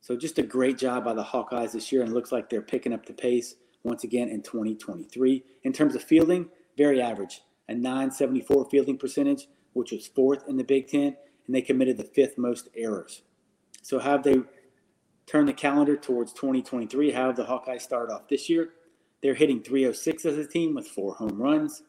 So 0.00 0.16
just 0.16 0.38
a 0.38 0.42
great 0.42 0.78
job 0.78 1.04
by 1.04 1.14
the 1.14 1.24
Hawkeyes 1.24 1.72
this 1.72 1.90
year, 1.90 2.02
and 2.02 2.12
looks 2.12 2.32
like 2.32 2.48
they're 2.48 2.62
picking 2.62 2.92
up 2.92 3.04
the 3.04 3.12
pace 3.12 3.56
once 3.82 4.04
again 4.04 4.28
in 4.28 4.42
2023. 4.42 5.44
In 5.64 5.72
terms 5.72 5.94
of 5.94 6.02
fielding, 6.02 6.48
very 6.76 7.00
average, 7.00 7.42
a 7.68 7.74
974 7.74 8.68
fielding 8.70 8.98
percentage, 8.98 9.48
which 9.72 9.92
was 9.92 10.06
fourth 10.06 10.44
in 10.48 10.56
the 10.56 10.64
Big 10.64 10.86
Ten, 10.86 11.16
and 11.46 11.56
they 11.56 11.62
committed 11.62 11.96
the 11.96 12.04
fifth 12.04 12.38
most 12.38 12.68
errors. 12.76 13.22
So 13.82 13.98
have 13.98 14.22
they 14.22 14.42
turned 15.28 15.48
the 15.48 15.52
calendar 15.52 15.96
towards 15.96 16.32
2023? 16.32 17.12
How 17.12 17.26
have 17.26 17.36
the 17.36 17.44
Hawkeyes 17.44 17.82
start 17.82 18.10
off 18.10 18.28
this 18.28 18.48
year? 18.48 18.70
They're 19.22 19.34
hitting 19.34 19.62
306 19.62 20.24
as 20.24 20.38
a 20.38 20.46
team 20.46 20.74
with 20.74 20.86
four 20.86 21.14
home 21.14 21.40
runs. 21.40 21.82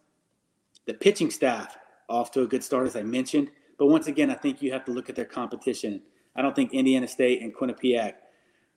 The 0.85 0.93
pitching 0.93 1.31
staff 1.31 1.77
off 2.07 2.31
to 2.31 2.41
a 2.41 2.47
good 2.47 2.63
start, 2.63 2.87
as 2.87 2.95
I 2.95 3.03
mentioned. 3.03 3.51
But 3.77 3.87
once 3.87 4.07
again, 4.07 4.29
I 4.29 4.35
think 4.35 4.61
you 4.61 4.71
have 4.73 4.85
to 4.85 4.91
look 4.91 5.09
at 5.09 5.15
their 5.15 5.25
competition 5.25 6.01
I 6.35 6.41
don't 6.41 6.55
think 6.55 6.73
Indiana 6.73 7.07
State 7.07 7.41
and 7.41 7.53
Quinnipiac 7.53 8.13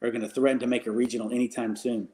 are 0.01 0.11
going 0.11 0.23
to 0.23 0.29
threaten 0.29 0.59
to 0.61 0.67
make 0.67 0.87
a 0.87 0.91
regional 0.91 1.31
anytime 1.31 1.77
soon. 1.77 2.09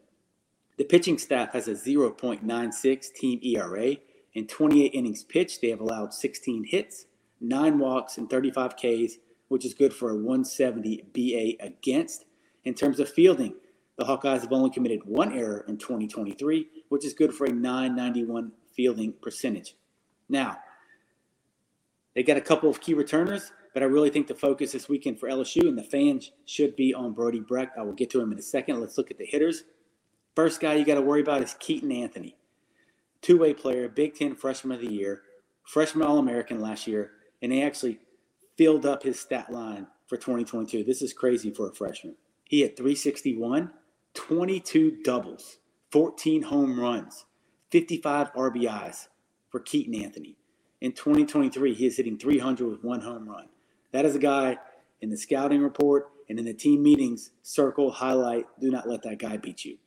The 0.76 0.85
pitching 0.85 1.17
staff 1.17 1.55
has 1.55 1.69
a 1.69 1.73
0.96 1.73 3.12
team 3.14 3.40
ERA. 3.43 3.97
In 4.35 4.47
28 4.47 4.93
innings 4.93 5.25
pitched, 5.25 5.62
they 5.62 5.71
have 5.71 5.81
allowed 5.81 6.12
16 6.12 6.64
hits, 6.64 7.07
9 7.40 7.78
walks, 7.78 8.19
and 8.19 8.28
35 8.28 8.76
Ks, 8.76 9.14
which 9.49 9.64
is 9.64 9.73
good 9.73 9.95
for 9.95 10.11
a 10.11 10.17
170 10.17 11.07
BA 11.14 11.64
against. 11.64 12.26
In 12.64 12.74
terms 12.74 13.00
of 13.00 13.08
fielding, 13.08 13.54
the 13.96 14.04
Hawkeyes 14.04 14.42
have 14.42 14.52
only 14.52 14.70
committed 14.70 15.00
one 15.04 15.32
error 15.32 15.64
in 15.68 15.76
2023, 15.76 16.68
which 16.88 17.04
is 17.04 17.14
good 17.14 17.34
for 17.34 17.46
a 17.46 17.52
991 17.52 18.52
fielding 18.74 19.12
percentage. 19.20 19.74
Now, 20.28 20.58
they 22.14 22.22
got 22.22 22.36
a 22.36 22.40
couple 22.42 22.70
of 22.70 22.80
key 22.80 22.94
returners, 22.94 23.52
but 23.74 23.82
I 23.82 23.86
really 23.86 24.10
think 24.10 24.26
the 24.26 24.34
focus 24.34 24.72
this 24.72 24.88
weekend 24.88 25.18
for 25.18 25.28
LSU 25.28 25.68
and 25.68 25.76
the 25.76 25.82
fans 25.82 26.32
should 26.46 26.76
be 26.76 26.94
on 26.94 27.12
Brody 27.12 27.40
Breck. 27.40 27.72
I 27.78 27.82
will 27.82 27.92
get 27.92 28.10
to 28.10 28.20
him 28.20 28.32
in 28.32 28.38
a 28.38 28.42
second. 28.42 28.80
Let's 28.80 28.98
look 28.98 29.10
at 29.10 29.18
the 29.18 29.26
hitters. 29.26 29.64
First 30.36 30.60
guy 30.60 30.74
you 30.74 30.84
got 30.84 30.94
to 30.94 31.02
worry 31.02 31.20
about 31.20 31.42
is 31.42 31.56
Keaton 31.58 31.90
Anthony, 31.90 32.36
two 33.22 33.38
way 33.38 33.52
player, 33.52 33.88
Big 33.88 34.14
Ten 34.14 34.36
freshman 34.36 34.76
of 34.76 34.80
the 34.80 34.92
year, 34.92 35.22
freshman 35.64 36.06
All 36.06 36.18
American 36.18 36.60
last 36.60 36.86
year, 36.86 37.10
and 37.42 37.52
he 37.52 37.62
actually 37.62 37.98
filled 38.56 38.86
up 38.86 39.02
his 39.02 39.18
stat 39.18 39.52
line 39.52 39.88
for 40.06 40.16
2022. 40.16 40.84
This 40.84 41.02
is 41.02 41.12
crazy 41.12 41.50
for 41.50 41.68
a 41.68 41.74
freshman. 41.74 42.14
He 42.49 42.62
had 42.62 42.76
361, 42.76 43.71
22 44.14 45.02
doubles, 45.05 45.59
14 45.93 46.43
home 46.43 46.81
runs, 46.81 47.26
55 47.71 48.33
RBIs 48.33 49.09
for 49.50 49.61
Keaton 49.61 49.95
Anthony. 49.95 50.37
In 50.81 50.93
2023, 50.93 51.75
he 51.75 51.87
is 51.87 51.99
hitting 51.99 52.19
300 52.19 52.67
with 52.67 52.83
one 52.83 53.02
home 53.02 53.28
run. 53.28 53.49
That 53.93 54.05
is 54.05 54.17
a 54.17 54.19
guy 54.19 54.57
in 55.00 55.11
the 55.11 55.17
scouting 55.17 55.62
report 55.62 56.09
and 56.28 56.38
in 56.38 56.45
the 56.47 56.55
team 56.55 56.83
meetings, 56.83 57.31
circle, 57.43 57.90
highlight, 57.90 58.47
do 58.61 58.71
not 58.71 58.88
let 58.88 59.02
that 59.02 59.19
guy 59.19 59.37
beat 59.37 59.64
you. 59.64 59.78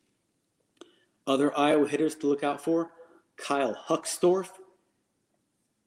Other 1.26 1.58
Iowa 1.58 1.88
hitters 1.88 2.16
to 2.16 2.28
look 2.28 2.44
out 2.44 2.64
for 2.64 2.92
Kyle 3.38 3.76
Huckstorf, 3.88 4.50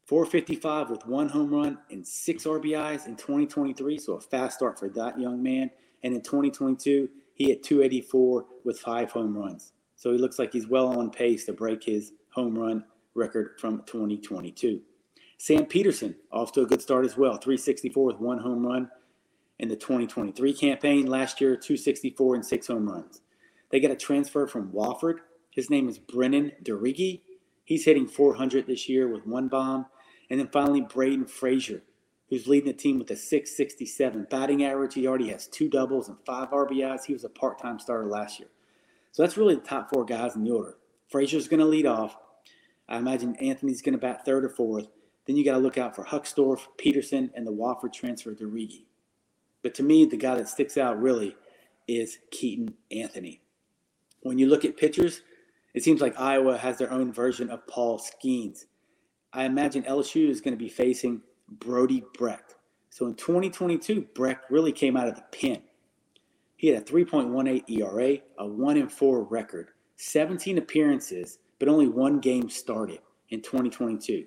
455 0.07 0.91
with 0.91 1.07
one 1.07 1.29
home 1.29 1.53
run 1.53 1.79
and 1.91 2.07
six 2.07 2.45
RBIs 2.45 3.07
in 3.07 3.17
2023. 3.17 3.99
So 3.99 4.15
a 4.15 4.21
fast 4.21 4.57
start 4.57 4.79
for 4.79 4.89
that 4.91 5.19
young 5.19 5.43
man. 5.43 5.71
And 6.05 6.15
in 6.15 6.21
2022, 6.21 7.09
he 7.35 7.49
hit 7.49 7.65
284 7.65 8.47
with 8.65 8.79
five 8.79 9.11
home 9.11 9.37
runs. 9.37 9.73
So 9.97 10.13
he 10.13 10.19
looks 10.19 10.39
like 10.39 10.53
he's 10.53 10.69
well 10.69 10.87
on 10.87 11.11
pace 11.11 11.47
to 11.47 11.53
break 11.53 11.83
his 11.83 12.13
home 12.31 12.57
run 12.57 12.85
record 13.15 13.53
from 13.59 13.83
2022. 13.87 14.81
Sam 15.39 15.67
Peterson 15.67 16.15
off 16.31 16.53
to 16.53 16.63
a 16.63 16.67
good 16.67 16.83
start 16.83 17.05
as 17.05 17.17
well, 17.17 17.37
364 17.37 18.05
with 18.05 18.21
one 18.21 18.39
home 18.39 18.65
run 18.65 18.89
in 19.59 19.69
the 19.69 19.77
2023 19.77 20.53
campaign. 20.53 21.07
Last 21.07 21.41
year, 21.41 21.57
264 21.57 22.35
and 22.35 22.47
six 22.47 22.67
home 22.67 22.89
runs. 22.89 23.23
They 23.71 23.81
got 23.81 23.91
a 23.91 23.97
transfer 23.97 24.47
from 24.47 24.71
Wofford. 24.73 25.17
His 25.51 25.71
name 25.71 25.89
is 25.89 25.99
Brennan 25.99 26.53
DeRiggi. 26.63 27.23
He's 27.65 27.85
hitting 27.85 28.07
400 28.07 28.67
this 28.67 28.89
year 28.89 29.09
with 29.09 29.27
one 29.27 29.49
bomb. 29.49 29.87
And 30.31 30.39
then 30.39 30.49
finally, 30.49 30.83
Braden 30.83 31.27
Frazier, 31.27 31.83
who's 32.35 32.49
leading 32.49 32.67
the 32.67 32.77
team 32.77 32.99
with 32.99 33.11
a 33.11 33.17
667 33.17 34.27
batting 34.29 34.65
average. 34.65 34.95
He 34.95 35.07
already 35.07 35.29
has 35.29 35.47
two 35.47 35.69
doubles 35.69 36.09
and 36.09 36.17
five 36.27 36.51
RBIs. 36.51 37.05
He 37.05 37.13
was 37.13 37.23
a 37.23 37.29
part 37.29 37.61
time 37.61 37.79
starter 37.79 38.07
last 38.07 38.41
year. 38.41 38.49
So 39.13 39.23
that's 39.23 39.37
really 39.37 39.55
the 39.55 39.61
top 39.61 39.89
four 39.89 40.05
guys 40.05 40.35
in 40.35 40.43
the 40.43 40.51
order. 40.51 40.77
Frazier's 41.09 41.47
going 41.47 41.61
to 41.61 41.67
lead 41.67 41.87
off. 41.87 42.17
I 42.89 42.97
imagine 42.99 43.37
Anthony's 43.37 43.83
going 43.83 43.93
to 43.93 44.01
bat 44.01 44.25
third 44.25 44.45
or 44.45 44.49
fourth. 44.49 44.89
Then 45.27 45.37
you 45.37 45.45
got 45.45 45.53
to 45.53 45.59
look 45.59 45.79
out 45.79 45.95
for 45.95 46.05
Huckstorf, 46.05 46.67
Peterson, 46.77 47.31
and 47.37 47.47
the 47.47 47.53
Wofford 47.53 47.93
transfer 47.93 48.35
to 48.35 48.47
Rigi. 48.49 48.89
But 49.63 49.75
to 49.77 49.85
me, 49.85 50.05
the 50.05 50.17
guy 50.17 50.35
that 50.35 50.49
sticks 50.49 50.77
out 50.77 51.01
really 51.01 51.37
is 51.87 52.19
Keaton 52.33 52.75
Anthony. 52.91 53.43
When 54.23 54.39
you 54.39 54.49
look 54.49 54.65
at 54.65 54.77
pitchers, 54.77 55.23
it 55.73 55.85
seems 55.85 56.01
like 56.01 56.19
Iowa 56.19 56.59
has 56.59 56.79
their 56.79 56.91
own 56.91 57.13
version 57.13 57.49
of 57.49 57.67
Paul 57.69 58.01
Skenes. 58.01 58.65
I 59.33 59.45
imagine 59.45 59.85
LSU 59.85 60.29
is 60.29 60.41
going 60.41 60.55
to 60.55 60.63
be 60.63 60.69
facing 60.69 61.23
Brody 61.49 62.05
Breck. 62.17 62.51
So 62.91 63.07
in 63.07 63.15
2022, 63.15 64.09
Breck 64.15 64.43
really 64.51 64.73
came 64.73 64.97
out 64.97 65.09
of 65.09 65.17
the 65.17 65.25
pen. 65.33 65.63
He 66.57 66.69
had 66.69 66.83
a 66.83 66.85
3.18 66.85 67.69
ERA, 67.69 68.19
a 68.39 68.47
1 68.47 68.77
in 68.77 68.89
4 68.89 69.25
record, 69.25 69.69
17 69.97 70.59
appearances, 70.59 71.39
but 71.59 71.69
only 71.69 71.89
one 71.89 72.21
game 72.21 72.49
started 72.49 73.01
in 73.31 73.43
2022. 73.43 74.27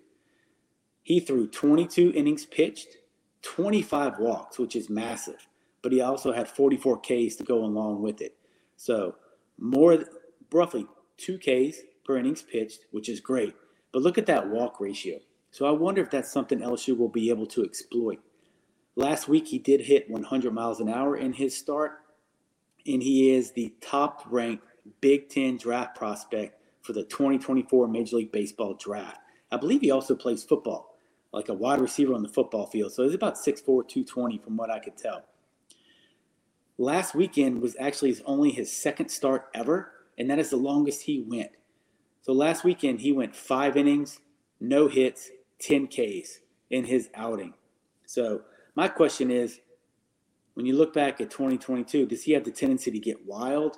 He 1.04 1.20
threw 1.20 1.48
22 1.48 2.12
innings 2.14 2.46
pitched, 2.46 2.98
25 3.44 4.20
walks, 4.20 4.60
which 4.60 4.76
is 4.76 4.90
massive, 4.90 5.48
but 5.82 5.92
he 5.92 6.02
also 6.02 6.34
had 6.34 6.50
44 6.50 7.00
Ks 7.00 7.36
to 7.38 7.44
go 7.46 7.64
along 7.64 8.02
with 8.02 8.22
it. 8.22 8.36
So 8.76 9.16
more 9.58 10.04
roughly 10.52 10.86
two 11.18 11.38
Ks 11.38 11.78
per 12.04 12.18
innings 12.18 12.42
pitched, 12.42 12.82
which 12.92 13.08
is 13.08 13.22
great. 13.22 13.56
But 13.94 14.02
look 14.02 14.18
at 14.18 14.26
that 14.26 14.50
walk 14.50 14.80
ratio. 14.82 15.20
So 15.58 15.66
I 15.66 15.72
wonder 15.72 16.04
if 16.04 16.12
that's 16.12 16.32
something 16.32 16.60
LSU 16.60 16.96
will 16.96 17.10
be 17.10 17.32
able 17.32 17.48
to 17.48 17.64
exploit. 17.64 18.20
Last 18.96 19.28
week 19.28 19.48
he 19.48 19.58
did 19.58 19.82
hit 19.82 20.08
100 20.08 20.54
miles 20.54 20.82
an 20.82 20.88
hour 20.88 21.18
in 21.18 21.34
his 21.34 21.58
start, 21.58 21.94
and 22.86 23.02
he 23.02 23.32
is 23.32 23.54
the 23.54 23.74
top 23.82 24.24
ranked 24.30 24.68
Big 25.02 25.30
Ten 25.30 25.58
draft 25.58 25.98
prospect 25.98 26.62
for 26.84 26.94
the 26.94 27.06
2024 27.06 27.88
Major 27.88 28.18
League 28.18 28.32
Baseball 28.32 28.76
draft. 28.76 29.20
I 29.52 29.58
believe 29.58 29.82
he 29.82 29.90
also 29.90 30.14
plays 30.14 30.44
football, 30.44 31.00
like 31.32 31.50
a 31.50 31.56
wide 31.56 31.82
receiver 31.82 32.14
on 32.14 32.22
the 32.22 32.30
football 32.30 32.68
field. 32.68 32.94
So 32.94 33.02
he's 33.02 33.16
about 33.16 33.34
6'4, 33.34 33.66
220 33.66 34.38
from 34.38 34.58
what 34.58 34.70
I 34.70 34.78
could 34.78 34.96
tell. 34.96 35.24
Last 36.78 37.16
weekend 37.16 37.64
was 37.64 37.76
actually 37.80 38.10
his, 38.10 38.22
only 38.28 38.52
his 38.52 38.72
second 38.72 39.10
start 39.10 39.48
ever 39.56 39.92
and 40.20 40.30
that 40.30 40.38
is 40.38 40.52
the 40.52 40.58
longest 40.58 41.02
he 41.02 41.22
went. 41.22 41.50
So 42.22 42.32
last 42.32 42.64
weekend, 42.64 43.00
he 43.00 43.12
went 43.12 43.36
five 43.36 43.76
innings, 43.76 44.20
no 44.60 44.88
hits, 44.88 45.32
10 45.60 45.88
Ks 45.88 46.40
in 46.70 46.86
his 46.86 47.10
outing. 47.16 47.54
So 48.06 48.42
my 48.76 48.88
question 48.88 49.32
is 49.32 49.60
when 50.54 50.66
you 50.66 50.76
look 50.76 50.94
back 50.94 51.22
at 51.22 51.30
2022, 51.30 52.06
does 52.06 52.24
he 52.24 52.34
have 52.34 52.44
the 52.44 52.52
tendency 52.52 52.92
to 52.92 53.00
get 53.00 53.26
wild? 53.26 53.78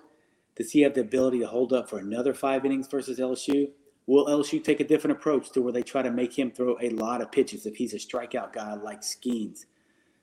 Does 0.55 0.71
he 0.71 0.81
have 0.81 0.93
the 0.93 1.01
ability 1.01 1.39
to 1.39 1.47
hold 1.47 1.73
up 1.73 1.89
for 1.89 1.99
another 1.99 2.33
five 2.33 2.65
innings 2.65 2.87
versus 2.87 3.19
LSU? 3.19 3.69
Will 4.07 4.25
LSU 4.25 4.63
take 4.63 4.79
a 4.79 4.87
different 4.87 5.17
approach 5.17 5.51
to 5.51 5.61
where 5.61 5.71
they 5.71 5.83
try 5.83 6.01
to 6.01 6.11
make 6.11 6.37
him 6.37 6.51
throw 6.51 6.77
a 6.81 6.89
lot 6.89 7.21
of 7.21 7.31
pitches 7.31 7.65
if 7.65 7.75
he's 7.75 7.93
a 7.93 7.97
strikeout 7.97 8.53
guy 8.53 8.73
like 8.73 9.01
Skenes? 9.01 9.65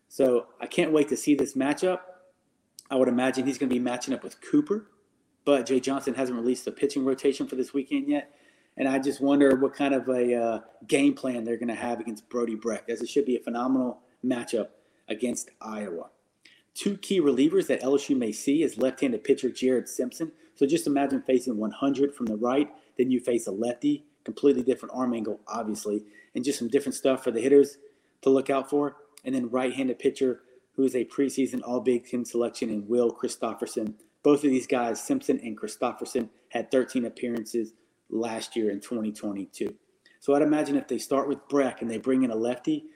So 0.08 0.46
I 0.60 0.66
can't 0.66 0.92
wait 0.92 1.08
to 1.08 1.16
see 1.16 1.34
this 1.34 1.54
matchup. 1.54 2.00
I 2.90 2.96
would 2.96 3.08
imagine 3.08 3.46
he's 3.46 3.58
going 3.58 3.68
to 3.68 3.74
be 3.74 3.80
matching 3.80 4.14
up 4.14 4.22
with 4.22 4.40
Cooper, 4.40 4.90
but 5.44 5.66
Jay 5.66 5.80
Johnson 5.80 6.14
hasn't 6.14 6.38
released 6.38 6.64
the 6.64 6.72
pitching 6.72 7.04
rotation 7.04 7.46
for 7.46 7.56
this 7.56 7.72
weekend 7.72 8.08
yet. 8.08 8.35
And 8.76 8.88
I 8.88 8.98
just 8.98 9.20
wonder 9.20 9.56
what 9.56 9.74
kind 9.74 9.94
of 9.94 10.08
a 10.08 10.34
uh, 10.34 10.60
game 10.86 11.14
plan 11.14 11.44
they're 11.44 11.56
going 11.56 11.68
to 11.68 11.74
have 11.74 12.00
against 12.00 12.28
Brody 12.28 12.54
Breck, 12.54 12.84
as 12.88 13.00
it 13.00 13.08
should 13.08 13.24
be 13.24 13.36
a 13.36 13.40
phenomenal 13.40 14.00
matchup 14.24 14.68
against 15.08 15.50
Iowa. 15.60 16.10
Two 16.74 16.96
key 16.98 17.20
relievers 17.20 17.68
that 17.68 17.82
LSU 17.82 18.16
may 18.16 18.32
see 18.32 18.62
is 18.62 18.76
left-handed 18.76 19.24
pitcher 19.24 19.50
Jared 19.50 19.88
Simpson. 19.88 20.32
So 20.56 20.66
just 20.66 20.86
imagine 20.86 21.22
facing 21.22 21.56
100 21.56 22.14
from 22.14 22.26
the 22.26 22.36
right, 22.36 22.68
then 22.98 23.10
you 23.10 23.20
face 23.20 23.46
a 23.46 23.52
lefty, 23.52 24.04
completely 24.24 24.62
different 24.62 24.94
arm 24.94 25.14
angle, 25.14 25.40
obviously, 25.46 26.04
and 26.34 26.44
just 26.44 26.58
some 26.58 26.68
different 26.68 26.94
stuff 26.94 27.24
for 27.24 27.30
the 27.30 27.40
hitters 27.40 27.78
to 28.22 28.30
look 28.30 28.50
out 28.50 28.68
for. 28.68 28.96
And 29.24 29.34
then 29.34 29.50
right-handed 29.50 29.98
pitcher 29.98 30.42
who 30.72 30.84
is 30.84 30.94
a 30.94 31.06
preseason 31.06 31.62
All 31.64 31.80
Big 31.80 32.06
Ten 32.06 32.24
selection 32.24 32.68
in 32.68 32.86
Will 32.86 33.10
Christopherson 33.10 33.96
both 34.26 34.42
of 34.42 34.50
these 34.50 34.66
guys, 34.66 35.00
Simpson 35.00 35.38
and 35.44 35.56
Christopherson, 35.56 36.30
had 36.48 36.68
13 36.72 37.04
appearances 37.04 37.74
last 38.10 38.56
year 38.56 38.70
in 38.70 38.80
2022. 38.80 39.74
So 40.20 40.34
I'd 40.34 40.42
imagine 40.42 40.76
if 40.76 40.88
they 40.88 40.98
start 40.98 41.28
with 41.28 41.46
Breck 41.48 41.82
and 41.82 41.90
they 41.90 41.98
bring 41.98 42.22
in 42.22 42.30
a 42.30 42.36
lefty, 42.36 42.86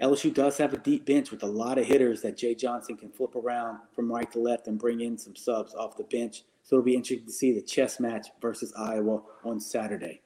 LSU 0.00 0.32
does 0.32 0.56
have 0.58 0.72
a 0.72 0.78
deep 0.78 1.04
bench 1.04 1.30
with 1.30 1.42
a 1.42 1.46
lot 1.46 1.78
of 1.78 1.86
hitters 1.86 2.22
that 2.22 2.36
Jay 2.36 2.54
Johnson 2.54 2.96
can 2.96 3.10
flip 3.10 3.36
around 3.36 3.80
from 3.94 4.10
right 4.10 4.30
to 4.32 4.38
left 4.38 4.66
and 4.66 4.78
bring 4.78 5.00
in 5.00 5.18
some 5.18 5.36
subs 5.36 5.74
off 5.74 5.96
the 5.96 6.04
bench. 6.04 6.44
So 6.62 6.76
it'll 6.76 6.84
be 6.84 6.94
interesting 6.94 7.26
to 7.26 7.32
see 7.32 7.52
the 7.52 7.60
chess 7.60 8.00
match 8.00 8.28
versus 8.40 8.72
Iowa 8.78 9.22
on 9.44 9.60
Saturday. 9.60 10.22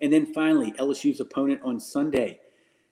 And 0.00 0.12
then 0.12 0.32
finally, 0.32 0.72
LSU's 0.72 1.20
opponent 1.20 1.60
on 1.62 1.78
Sunday. 1.78 2.40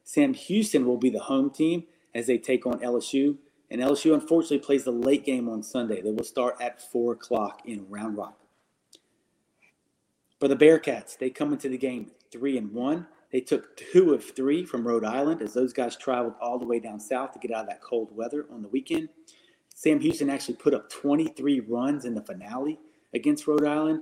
Sam 0.05 0.35
Houston 0.35 0.85
will 0.85 0.99
be 0.99 1.11
the 1.11 1.21
home 1.21 1.51
team 1.51 1.85
as 2.15 2.27
they 2.27 2.39
take 2.39 2.67
on 2.67 2.81
LSU. 2.81 3.37
And 3.71 3.81
LSU 3.81 4.13
unfortunately 4.13 4.59
plays 4.59 4.85
the 4.85 4.91
late 4.91 5.25
game 5.25 5.49
on 5.49 5.63
Sunday. 5.63 6.03
They 6.03 6.11
will 6.11 6.25
start 6.25 6.57
at 6.61 6.83
4 6.83 7.15
o'clock 7.15 7.63
in 7.65 7.87
Round 7.89 8.19
Rock. 8.19 8.42
For 10.43 10.49
the 10.49 10.57
Bearcats, 10.57 11.17
they 11.17 11.31
come 11.31 11.53
into 11.53 11.69
the 11.69 11.79
game 11.79 12.11
3 12.33 12.59
and 12.59 12.73
1. 12.73 13.07
They 13.31 13.41
took 13.41 13.77
two 13.77 14.13
of 14.13 14.25
three 14.25 14.65
from 14.65 14.85
Rhode 14.85 15.05
Island 15.05 15.41
as 15.41 15.55
those 15.55 15.73
guys 15.73 15.95
traveled 15.95 16.35
all 16.41 16.59
the 16.59 16.67
way 16.67 16.81
down 16.81 16.99
south 16.99 17.31
to 17.35 17.39
get 17.39 17.53
out 17.53 17.63
of 17.63 17.69
that 17.69 17.81
cold 17.81 18.09
weather 18.11 18.47
on 18.53 18.61
the 18.61 18.67
weekend. 18.67 19.09
Sam 19.73 20.01
Houston 20.01 20.29
actually 20.29 20.57
put 20.57 20.75
up 20.75 20.91
23 20.91 21.61
runs 21.61 22.05
in 22.05 22.17
the 22.17 22.23
finale 22.23 22.81
against 23.15 23.47
Rhode 23.47 23.65
Island, 23.65 24.01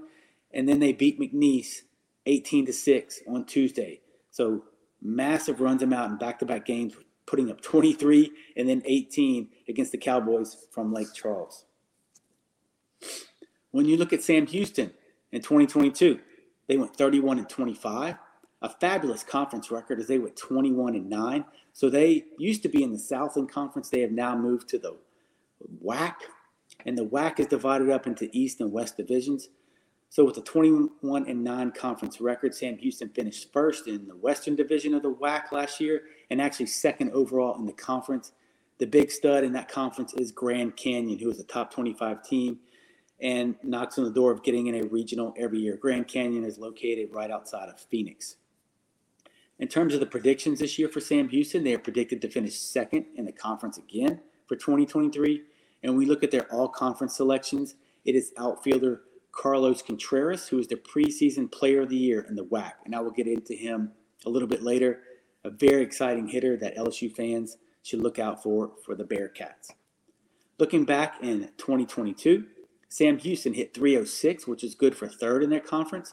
and 0.50 0.66
then 0.66 0.80
they 0.80 0.94
beat 0.94 1.20
McNeese 1.20 1.82
18 2.25 2.64
to 2.64 2.73
6 2.73 3.20
on 3.28 3.44
Tuesday. 3.44 4.00
So 4.30 4.64
massive 5.02 5.61
runs 5.61 5.80
them 5.80 5.92
out 5.92 6.09
in 6.09 6.16
back-to-back 6.16 6.64
games 6.64 6.94
putting 7.26 7.50
up 7.50 7.61
23 7.61 8.32
and 8.56 8.66
then 8.66 8.80
18 8.87 9.47
against 9.68 9.92
the 9.92 9.99
Cowboys 9.99 10.56
from 10.70 10.94
Lake 10.94 11.12
Charles. 11.12 11.66
When 13.73 13.85
you 13.85 13.99
look 13.99 14.14
at 14.14 14.23
Sam 14.23 14.47
Houston 14.47 14.92
in 15.32 15.42
2022, 15.42 16.18
they 16.70 16.76
went 16.76 16.94
31 16.94 17.38
and 17.38 17.48
25, 17.48 18.14
a 18.62 18.68
fabulous 18.68 19.24
conference 19.24 19.72
record 19.72 19.98
as 19.98 20.06
they 20.06 20.20
went 20.20 20.36
21 20.36 20.94
and 20.94 21.10
9. 21.10 21.44
So 21.72 21.90
they 21.90 22.26
used 22.38 22.62
to 22.62 22.68
be 22.68 22.84
in 22.84 22.92
the 22.92 22.98
Southland 22.98 23.50
Conference. 23.50 23.88
They 23.88 24.02
have 24.02 24.12
now 24.12 24.36
moved 24.36 24.68
to 24.68 24.78
the 24.78 24.96
WAC, 25.84 26.14
and 26.86 26.96
the 26.96 27.04
WAC 27.04 27.40
is 27.40 27.48
divided 27.48 27.90
up 27.90 28.06
into 28.06 28.30
East 28.30 28.60
and 28.60 28.70
West 28.70 28.96
divisions. 28.96 29.48
So 30.10 30.24
with 30.24 30.36
a 30.36 30.42
21 30.42 31.28
and 31.28 31.42
9 31.42 31.72
conference 31.72 32.20
record, 32.20 32.54
Sam 32.54 32.78
Houston 32.78 33.08
finished 33.08 33.52
first 33.52 33.88
in 33.88 34.06
the 34.06 34.14
Western 34.14 34.54
Division 34.54 34.94
of 34.94 35.02
the 35.02 35.12
WAC 35.12 35.50
last 35.50 35.80
year 35.80 36.02
and 36.30 36.40
actually 36.40 36.66
second 36.66 37.10
overall 37.10 37.58
in 37.58 37.66
the 37.66 37.72
conference. 37.72 38.30
The 38.78 38.86
big 38.86 39.10
stud 39.10 39.42
in 39.42 39.52
that 39.54 39.68
conference 39.68 40.14
is 40.14 40.30
Grand 40.30 40.76
Canyon, 40.76 41.18
who 41.18 41.30
is 41.30 41.40
a 41.40 41.44
top 41.44 41.74
25 41.74 42.22
team 42.22 42.60
and 43.22 43.56
knocks 43.62 43.98
on 43.98 44.04
the 44.04 44.10
door 44.10 44.32
of 44.32 44.42
getting 44.42 44.66
in 44.66 44.74
a 44.74 44.84
regional 44.84 45.34
every 45.36 45.58
year. 45.58 45.76
Grand 45.76 46.08
Canyon 46.08 46.44
is 46.44 46.58
located 46.58 47.08
right 47.12 47.30
outside 47.30 47.68
of 47.68 47.80
Phoenix. 47.80 48.36
In 49.58 49.68
terms 49.68 49.92
of 49.92 50.00
the 50.00 50.06
predictions 50.06 50.58
this 50.58 50.78
year 50.78 50.88
for 50.88 51.00
Sam 51.00 51.28
Houston, 51.28 51.64
they 51.64 51.74
are 51.74 51.78
predicted 51.78 52.22
to 52.22 52.30
finish 52.30 52.58
second 52.58 53.04
in 53.16 53.26
the 53.26 53.32
conference 53.32 53.76
again 53.76 54.20
for 54.46 54.56
2023. 54.56 55.42
And 55.82 55.96
we 55.96 56.06
look 56.06 56.24
at 56.24 56.30
their 56.30 56.50
all 56.52 56.68
conference 56.68 57.16
selections. 57.16 57.74
It 58.06 58.14
is 58.14 58.32
outfielder 58.38 59.02
Carlos 59.32 59.82
Contreras, 59.82 60.48
who 60.48 60.58
is 60.58 60.66
the 60.66 60.76
preseason 60.76 61.52
player 61.52 61.82
of 61.82 61.90
the 61.90 61.96
year 61.96 62.26
in 62.28 62.36
the 62.36 62.44
WAC. 62.44 62.72
And 62.86 62.94
I 62.94 63.00
will 63.00 63.10
get 63.10 63.26
into 63.26 63.54
him 63.54 63.92
a 64.24 64.30
little 64.30 64.48
bit 64.48 64.62
later. 64.62 65.02
A 65.44 65.50
very 65.50 65.82
exciting 65.82 66.26
hitter 66.26 66.56
that 66.56 66.76
LSU 66.76 67.14
fans 67.14 67.58
should 67.82 68.00
look 68.00 68.18
out 68.18 68.42
for 68.42 68.72
for 68.84 68.94
the 68.94 69.04
Bearcats. 69.04 69.70
Looking 70.58 70.84
back 70.84 71.16
in 71.22 71.50
2022, 71.56 72.44
Sam 72.90 73.18
Houston 73.18 73.54
hit 73.54 73.73
306, 73.73 74.49
which 74.49 74.64
is 74.64 74.75
good 74.75 74.97
for 74.97 75.09
third 75.09 75.44
in 75.44 75.50
their 75.50 75.61
conference. 75.61 76.12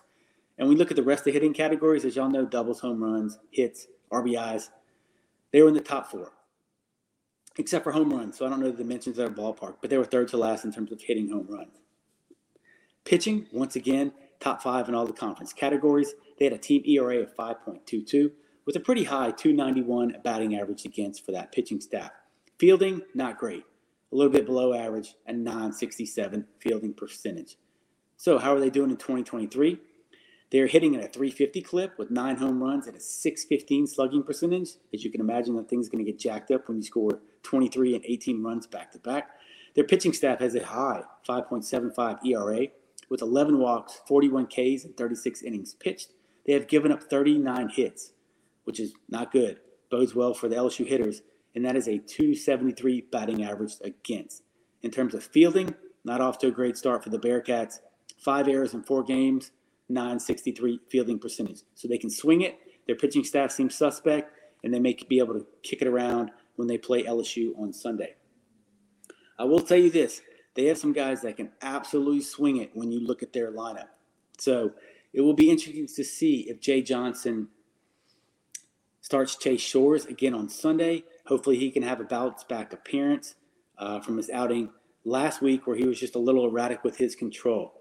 And 0.59 0.69
we 0.69 0.75
look 0.75 0.91
at 0.91 0.95
the 0.95 1.03
rest 1.03 1.21
of 1.21 1.25
the 1.25 1.31
hitting 1.31 1.53
categories, 1.53 2.05
as 2.05 2.15
y'all 2.15 2.29
know, 2.29 2.45
doubles, 2.45 2.79
home 2.79 3.03
runs, 3.03 3.39
hits, 3.51 3.87
RBIs. 4.11 4.69
They 5.51 5.61
were 5.61 5.69
in 5.69 5.73
the 5.73 5.81
top 5.81 6.11
four, 6.11 6.33
except 7.57 7.83
for 7.83 7.91
home 7.91 8.13
runs. 8.13 8.37
So 8.37 8.45
I 8.45 8.49
don't 8.49 8.59
know 8.59 8.69
the 8.69 8.77
dimensions 8.77 9.17
of 9.17 9.25
their 9.25 9.35
ballpark, 9.35 9.77
but 9.81 9.89
they 9.89 9.97
were 9.97 10.05
third 10.05 10.27
to 10.29 10.37
last 10.37 10.65
in 10.65 10.71
terms 10.71 10.91
of 10.91 11.01
hitting 11.01 11.29
home 11.29 11.47
runs. 11.49 11.79
Pitching, 13.05 13.47
once 13.51 13.75
again, 13.75 14.13
top 14.39 14.61
five 14.61 14.87
in 14.87 14.93
all 14.93 15.07
the 15.07 15.13
conference 15.13 15.53
categories. 15.53 16.13
They 16.37 16.45
had 16.45 16.53
a 16.53 16.59
team 16.59 16.83
ERA 16.85 17.17
of 17.17 17.35
5.22 17.35 18.31
with 18.65 18.75
a 18.75 18.79
pretty 18.79 19.05
high 19.05 19.31
291 19.31 20.17
batting 20.23 20.55
average 20.55 20.85
against 20.85 21.25
for 21.25 21.31
that 21.31 21.51
pitching 21.51 21.81
staff. 21.81 22.11
Fielding, 22.59 23.01
not 23.15 23.39
great. 23.39 23.63
Little 24.17 24.33
bit 24.33 24.47
below 24.47 24.73
average, 24.73 25.13
a 25.27 25.31
967 25.31 26.47
fielding 26.57 26.95
percentage. 26.95 27.55
So, 28.15 28.39
how 28.39 28.55
are 28.55 28.59
they 28.59 28.71
doing 28.71 28.89
in 28.89 28.97
2023? 28.97 29.77
They're 30.49 30.65
hitting 30.65 30.95
at 30.95 31.03
a 31.03 31.07
350 31.07 31.61
clip 31.61 31.99
with 31.99 32.09
nine 32.09 32.37
home 32.37 32.63
runs 32.63 32.87
and 32.87 32.97
a 32.97 32.99
615 32.99 33.85
slugging 33.85 34.23
percentage. 34.23 34.69
As 34.91 35.03
you 35.03 35.11
can 35.11 35.21
imagine, 35.21 35.55
that 35.57 35.69
thing's 35.69 35.87
going 35.87 36.03
to 36.03 36.11
get 36.11 36.19
jacked 36.19 36.49
up 36.49 36.67
when 36.67 36.77
you 36.77 36.83
score 36.83 37.19
23 37.43 37.93
and 37.93 38.03
18 38.03 38.41
runs 38.41 38.65
back 38.65 38.91
to 38.93 38.97
back. 38.97 39.29
Their 39.75 39.83
pitching 39.83 40.13
staff 40.13 40.39
has 40.39 40.55
a 40.55 40.65
high 40.65 41.03
5.75 41.29 42.25
ERA 42.25 42.69
with 43.11 43.21
11 43.21 43.59
walks, 43.59 44.01
41 44.07 44.47
Ks, 44.47 44.83
and 44.83 44.97
36 44.97 45.43
innings 45.43 45.75
pitched. 45.75 46.13
They 46.47 46.53
have 46.53 46.67
given 46.67 46.91
up 46.91 47.03
39 47.03 47.69
hits, 47.69 48.13
which 48.63 48.79
is 48.79 48.93
not 49.07 49.31
good. 49.31 49.59
Bodes 49.91 50.15
well 50.15 50.33
for 50.33 50.49
the 50.49 50.55
LSU 50.55 50.87
hitters, 50.87 51.21
and 51.57 51.65
that 51.65 51.75
is 51.75 51.87
a 51.87 51.97
273 51.97 53.05
batting 53.11 53.43
average 53.43 53.73
against. 53.83 54.43
In 54.83 54.91
terms 54.91 55.15
of 55.15 55.23
fielding, 55.23 55.73
not 56.05 56.21
off 56.21 56.37
to 56.37 56.49
a 56.49 56.51
great 56.51 56.77
start 56.77 57.03
for 57.03 57.09
the 57.09 57.17
Bearcats. 57.17 57.79
Five 58.19 58.47
errors 58.47 58.75
in 58.75 58.83
four 58.83 59.01
games, 59.01 59.49
963 59.89 60.81
fielding 60.87 61.17
percentage. 61.17 61.61
So 61.73 61.87
they 61.87 61.97
can 61.97 62.11
swing 62.11 62.41
it. 62.41 62.59
Their 62.85 62.95
pitching 62.95 63.23
staff 63.23 63.51
seems 63.51 63.73
suspect, 63.73 64.31
and 64.63 64.71
they 64.71 64.79
may 64.79 64.95
be 65.09 65.17
able 65.17 65.33
to 65.33 65.47
kick 65.63 65.81
it 65.81 65.87
around 65.87 66.29
when 66.57 66.67
they 66.67 66.77
play 66.77 67.05
LSU 67.05 67.57
on 67.59 67.73
Sunday. 67.73 68.13
I 69.39 69.45
will 69.45 69.61
tell 69.61 69.79
you 69.79 69.89
this 69.89 70.21
they 70.53 70.65
have 70.65 70.77
some 70.77 70.93
guys 70.93 71.23
that 71.23 71.37
can 71.37 71.49
absolutely 71.63 72.21
swing 72.21 72.57
it 72.57 72.69
when 72.75 72.91
you 72.91 72.99
look 72.99 73.23
at 73.23 73.33
their 73.33 73.51
lineup. 73.51 73.89
So 74.37 74.73
it 75.11 75.21
will 75.21 75.33
be 75.33 75.49
interesting 75.49 75.87
to 75.87 76.03
see 76.03 76.41
if 76.41 76.61
Jay 76.61 76.83
Johnson 76.83 77.47
starts 79.01 79.37
Chase 79.37 79.61
Shores 79.61 80.05
again 80.05 80.35
on 80.35 80.49
Sunday. 80.49 81.05
Hopefully, 81.27 81.57
he 81.57 81.71
can 81.71 81.83
have 81.83 81.99
a 81.99 82.05
bounce 82.05 82.43
back 82.43 82.73
appearance 82.73 83.35
uh, 83.77 83.99
from 83.99 84.17
his 84.17 84.29
outing 84.29 84.69
last 85.03 85.41
week 85.41 85.67
where 85.67 85.75
he 85.75 85.85
was 85.85 85.99
just 85.99 86.15
a 86.15 86.19
little 86.19 86.45
erratic 86.45 86.83
with 86.83 86.97
his 86.97 87.15
control. 87.15 87.73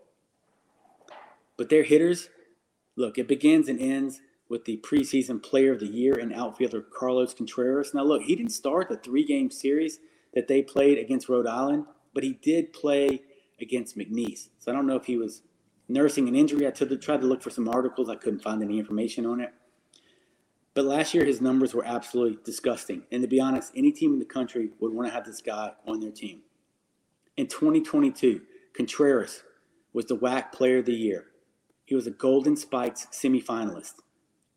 But 1.56 1.68
their 1.68 1.84
hitters, 1.84 2.28
look, 2.96 3.18
it 3.18 3.28
begins 3.28 3.68
and 3.68 3.80
ends 3.80 4.20
with 4.48 4.64
the 4.64 4.78
preseason 4.78 5.42
player 5.42 5.72
of 5.72 5.80
the 5.80 5.86
year 5.86 6.18
and 6.18 6.32
outfielder 6.32 6.82
Carlos 6.82 7.34
Contreras. 7.34 7.94
Now, 7.94 8.04
look, 8.04 8.22
he 8.22 8.36
didn't 8.36 8.52
start 8.52 8.88
the 8.88 8.96
three 8.96 9.24
game 9.24 9.50
series 9.50 9.98
that 10.34 10.48
they 10.48 10.62
played 10.62 10.98
against 10.98 11.28
Rhode 11.28 11.46
Island, 11.46 11.86
but 12.14 12.22
he 12.22 12.34
did 12.34 12.72
play 12.72 13.22
against 13.60 13.96
McNeese. 13.96 14.48
So 14.58 14.70
I 14.70 14.74
don't 14.74 14.86
know 14.86 14.96
if 14.96 15.06
he 15.06 15.16
was 15.16 15.42
nursing 15.88 16.28
an 16.28 16.36
injury. 16.36 16.66
I 16.66 16.70
tried 16.70 17.20
to 17.20 17.26
look 17.26 17.42
for 17.42 17.50
some 17.50 17.68
articles, 17.68 18.08
I 18.08 18.16
couldn't 18.16 18.42
find 18.42 18.62
any 18.62 18.78
information 18.78 19.26
on 19.26 19.40
it. 19.40 19.52
But 20.76 20.84
last 20.84 21.14
year, 21.14 21.24
his 21.24 21.40
numbers 21.40 21.72
were 21.72 21.86
absolutely 21.86 22.38
disgusting. 22.44 23.04
And 23.10 23.22
to 23.22 23.28
be 23.28 23.40
honest, 23.40 23.72
any 23.74 23.90
team 23.90 24.12
in 24.12 24.18
the 24.18 24.26
country 24.26 24.72
would 24.78 24.92
want 24.92 25.08
to 25.08 25.14
have 25.14 25.24
this 25.24 25.40
guy 25.40 25.72
on 25.86 26.00
their 26.00 26.10
team. 26.10 26.42
In 27.38 27.46
2022, 27.46 28.42
Contreras 28.74 29.42
was 29.94 30.04
the 30.04 30.18
WAC 30.18 30.52
Player 30.52 30.80
of 30.80 30.84
the 30.84 30.92
Year. 30.92 31.28
He 31.86 31.94
was 31.94 32.06
a 32.06 32.10
Golden 32.10 32.56
Spikes 32.56 33.06
semifinalist. 33.10 33.94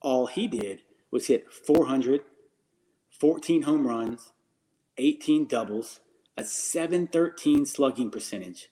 All 0.02 0.28
he 0.28 0.50
did 0.50 0.82
was 1.10 1.28
hit 1.28 1.54
400, 1.54 2.20
14 3.10 3.62
home 3.62 3.88
runs, 3.88 4.34
18 4.98 5.48
doubles, 5.48 6.02
a 6.36 6.44
713 6.44 7.66
slugging 7.66 8.12
percentage, 8.12 8.70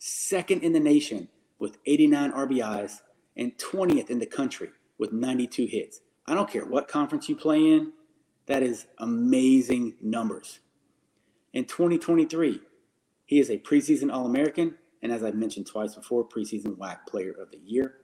second 0.00 0.64
in 0.64 0.72
the 0.72 0.80
nation 0.80 1.28
with 1.56 1.78
89 1.86 2.32
RBIs, 2.32 3.02
and 3.36 3.56
20th 3.58 4.10
in 4.10 4.18
the 4.18 4.26
country 4.26 4.70
with 4.98 5.12
92 5.12 5.66
hits. 5.66 6.00
I 6.26 6.34
don't 6.34 6.50
care 6.50 6.64
what 6.64 6.88
conference 6.88 7.28
you 7.28 7.36
play 7.36 7.58
in, 7.58 7.92
that 8.46 8.62
is 8.62 8.86
amazing 8.98 9.94
numbers. 10.00 10.60
In 11.52 11.64
2023, 11.64 12.60
he 13.26 13.38
is 13.38 13.50
a 13.50 13.58
preseason 13.58 14.12
All 14.12 14.26
American 14.26 14.76
and 15.04 15.12
as 15.12 15.22
I've 15.22 15.34
mentioned 15.34 15.66
twice 15.66 15.94
before, 15.94 16.26
preseason 16.26 16.78
WAC 16.78 17.06
Player 17.06 17.32
of 17.32 17.50
the 17.50 17.58
Year. 17.58 17.96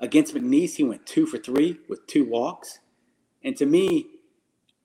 Against 0.00 0.34
McNeese, 0.34 0.74
he 0.74 0.82
went 0.82 1.06
two 1.06 1.24
for 1.24 1.38
three 1.38 1.78
with 1.88 2.04
two 2.08 2.24
walks. 2.24 2.80
And 3.44 3.56
to 3.56 3.64
me, 3.64 4.08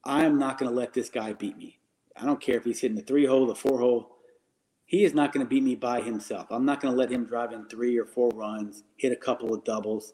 I 0.04 0.24
am 0.24 0.38
not 0.38 0.60
going 0.60 0.70
to 0.70 0.78
let 0.78 0.94
this 0.94 1.10
guy 1.10 1.34
beat 1.34 1.58
me. 1.58 1.80
I 2.16 2.26
don't 2.26 2.40
care 2.40 2.58
if 2.58 2.64
he's 2.64 2.80
hitting 2.80 2.96
the 2.96 3.02
three 3.02 3.26
hole, 3.26 3.48
the 3.48 3.56
four 3.56 3.80
hole. 3.80 4.18
He 4.86 5.04
is 5.04 5.16
not 5.16 5.34
going 5.34 5.44
to 5.44 5.50
beat 5.50 5.64
me 5.64 5.74
by 5.74 6.02
himself. 6.02 6.46
I'm 6.52 6.64
not 6.64 6.80
going 6.80 6.94
to 6.94 7.00
let 7.00 7.12
him 7.12 7.26
drive 7.26 7.52
in 7.52 7.68
three 7.68 7.98
or 7.98 8.06
four 8.06 8.30
runs, 8.30 8.84
hit 8.98 9.12
a 9.12 9.16
couple 9.16 9.52
of 9.52 9.64
doubles. 9.64 10.14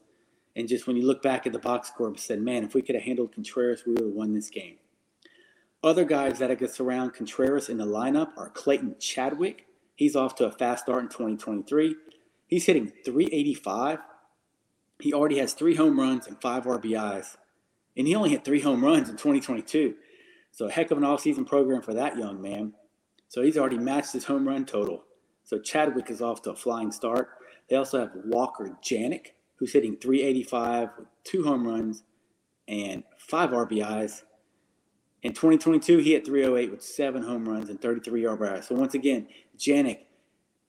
And 0.55 0.67
just 0.67 0.87
when 0.87 0.97
you 0.97 1.05
look 1.05 1.21
back 1.21 1.47
at 1.47 1.53
the 1.53 1.59
box 1.59 1.87
score 1.87 2.07
and 2.07 2.19
said, 2.19 2.41
man, 2.41 2.63
if 2.63 2.73
we 2.73 2.81
could 2.81 2.95
have 2.95 3.03
handled 3.03 3.33
Contreras, 3.33 3.83
we 3.85 3.93
would 3.93 4.03
have 4.03 4.11
won 4.11 4.33
this 4.33 4.49
game. 4.49 4.77
Other 5.83 6.03
guys 6.05 6.39
that 6.39 6.51
I 6.51 6.55
could 6.55 6.71
surround 6.71 7.13
Contreras 7.13 7.69
in 7.69 7.77
the 7.77 7.85
lineup 7.85 8.37
are 8.37 8.49
Clayton 8.49 8.97
Chadwick, 8.99 9.65
He's 10.01 10.15
off 10.15 10.33
to 10.37 10.45
a 10.45 10.51
fast 10.51 10.85
start 10.85 11.03
in 11.03 11.09
2023. 11.09 11.95
He's 12.47 12.65
hitting 12.65 12.91
385. 13.05 13.99
He 14.99 15.13
already 15.13 15.37
has 15.37 15.53
three 15.53 15.75
home 15.75 15.99
runs 15.99 16.25
and 16.25 16.41
five 16.41 16.63
RBIs. 16.63 17.37
And 17.95 18.07
he 18.07 18.15
only 18.15 18.31
hit 18.31 18.43
three 18.43 18.61
home 18.61 18.83
runs 18.83 19.09
in 19.09 19.15
2022. 19.15 19.93
So 20.53 20.65
a 20.65 20.71
heck 20.71 20.89
of 20.89 20.97
an 20.97 21.03
offseason 21.03 21.45
program 21.45 21.83
for 21.83 21.93
that 21.93 22.17
young 22.17 22.41
man. 22.41 22.73
So 23.27 23.43
he's 23.43 23.59
already 23.59 23.77
matched 23.77 24.13
his 24.13 24.25
home 24.25 24.47
run 24.47 24.65
total. 24.65 25.03
So 25.43 25.59
Chadwick 25.59 26.09
is 26.09 26.19
off 26.19 26.41
to 26.41 26.49
a 26.49 26.55
flying 26.55 26.91
start. 26.91 27.29
They 27.69 27.75
also 27.75 27.99
have 27.99 28.11
Walker 28.25 28.75
Janek, 28.83 29.27
who's 29.61 29.73
hitting 29.73 29.95
385 29.95 30.89
with 30.97 31.07
two 31.23 31.43
home 31.43 31.67
runs 31.67 32.01
and 32.67 33.03
five 33.19 33.51
RBIs. 33.51 34.23
In 35.21 35.33
2022, 35.33 35.99
he 35.99 36.13
hit 36.13 36.25
308 36.25 36.71
with 36.71 36.81
seven 36.81 37.21
home 37.21 37.47
runs 37.47 37.69
and 37.69 37.79
33 37.79 38.23
RBIs. 38.23 38.63
So 38.63 38.73
once 38.73 38.95
again, 38.95 39.27
Janek, 39.59 39.99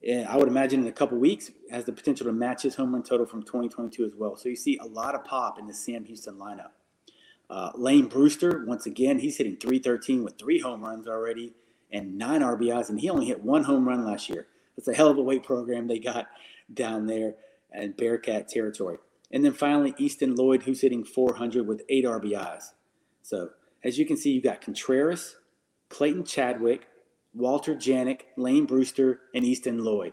eh, 0.05 0.27
I 0.29 0.37
would 0.37 0.47
imagine 0.47 0.83
in 0.83 0.89
a 0.89 0.93
couple 0.93 1.17
weeks, 1.17 1.51
has 1.71 1.87
the 1.87 1.93
potential 1.93 2.27
to 2.27 2.33
match 2.33 2.65
his 2.65 2.75
home 2.75 2.93
run 2.93 3.03
total 3.03 3.25
from 3.25 3.43
2022 3.45 4.05
as 4.05 4.13
well. 4.15 4.37
So 4.37 4.51
you 4.51 4.57
see 4.57 4.77
a 4.77 4.87
lot 4.87 5.15
of 5.15 5.25
pop 5.25 5.59
in 5.59 5.67
the 5.67 5.73
Sam 5.73 6.05
Houston 6.05 6.35
lineup. 6.35 6.73
Uh, 7.49 7.71
Lane 7.75 8.09
Brewster, 8.09 8.67
once 8.67 8.85
again, 8.85 9.19
he's 9.19 9.39
hitting 9.39 9.57
313 9.57 10.23
with 10.23 10.37
three 10.39 10.61
home 10.61 10.85
runs 10.85 11.09
already 11.09 11.55
and 11.93 12.19
nine 12.19 12.43
RBIs, 12.43 12.91
and 12.91 13.01
he 13.01 13.09
only 13.09 13.25
hit 13.25 13.43
one 13.43 13.65
home 13.65 13.89
run 13.89 14.05
last 14.05 14.29
year. 14.29 14.49
That's 14.77 14.89
a 14.89 14.95
hell 14.95 15.09
of 15.09 15.17
a 15.17 15.23
weight 15.23 15.45
program 15.45 15.87
they 15.87 15.99
got 15.99 16.27
down 16.75 17.07
there 17.07 17.37
in 17.75 17.93
Bearcat 17.93 18.49
territory. 18.49 18.99
And 19.31 19.45
then 19.45 19.53
finally, 19.53 19.95
Easton 19.99 20.35
Lloyd, 20.35 20.65
who's 20.65 20.83
hitting 20.83 21.05
400 21.05 21.67
with 21.67 21.83
eight 21.89 22.05
RBIs. 22.05 22.73
So 23.23 23.51
as 23.83 23.99
you 23.99 24.07
can 24.07 24.17
see, 24.17 24.33
you've 24.33 24.45
got 24.45 24.61
Contreras, 24.61 25.37
Clayton 25.89 26.25
Chadwick, 26.25 26.87
Walter 27.35 27.75
Janek, 27.75 28.23
Lane 28.37 28.67
Brewster, 28.67 29.21
and 29.35 29.45
Easton 29.45 29.83
Lloyd. 29.83 30.13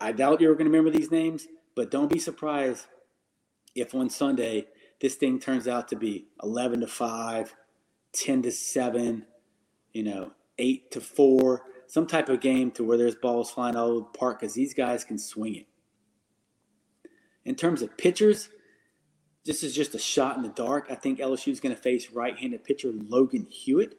I 0.00 0.12
doubt 0.12 0.40
you're 0.40 0.54
going 0.54 0.70
to 0.70 0.70
remember 0.70 0.96
these 0.96 1.10
names, 1.10 1.46
but 1.74 1.90
don't 1.90 2.10
be 2.10 2.18
surprised 2.18 2.86
if 3.74 3.94
on 3.94 4.10
Sunday 4.10 4.66
this 5.00 5.14
thing 5.14 5.38
turns 5.38 5.68
out 5.68 5.88
to 5.88 5.96
be 5.96 6.26
11 6.42 6.80
to 6.80 6.86
5, 6.86 7.54
10 8.12 8.42
to 8.42 8.50
7, 8.50 9.26
you 9.92 10.02
know, 10.02 10.32
8 10.58 10.90
to 10.92 11.00
4, 11.00 11.62
some 11.86 12.06
type 12.06 12.28
of 12.28 12.40
game 12.40 12.70
to 12.72 12.84
where 12.84 12.98
there's 12.98 13.14
balls 13.14 13.50
flying 13.50 13.76
all 13.76 13.88
over 13.88 13.98
the 14.00 14.18
park 14.18 14.40
because 14.40 14.54
these 14.54 14.74
guys 14.74 15.04
can 15.04 15.18
swing 15.18 15.56
it. 15.56 15.66
In 17.46 17.54
terms 17.54 17.80
of 17.80 17.96
pitchers, 17.96 18.48
this 19.44 19.62
is 19.62 19.72
just 19.72 19.94
a 19.94 20.00
shot 20.00 20.36
in 20.36 20.42
the 20.42 20.48
dark. 20.48 20.88
I 20.90 20.96
think 20.96 21.20
LSU 21.20 21.52
is 21.52 21.60
going 21.60 21.74
to 21.74 21.80
face 21.80 22.10
right 22.10 22.36
handed 22.36 22.64
pitcher 22.64 22.90
Logan 22.92 23.46
Hewitt. 23.48 23.96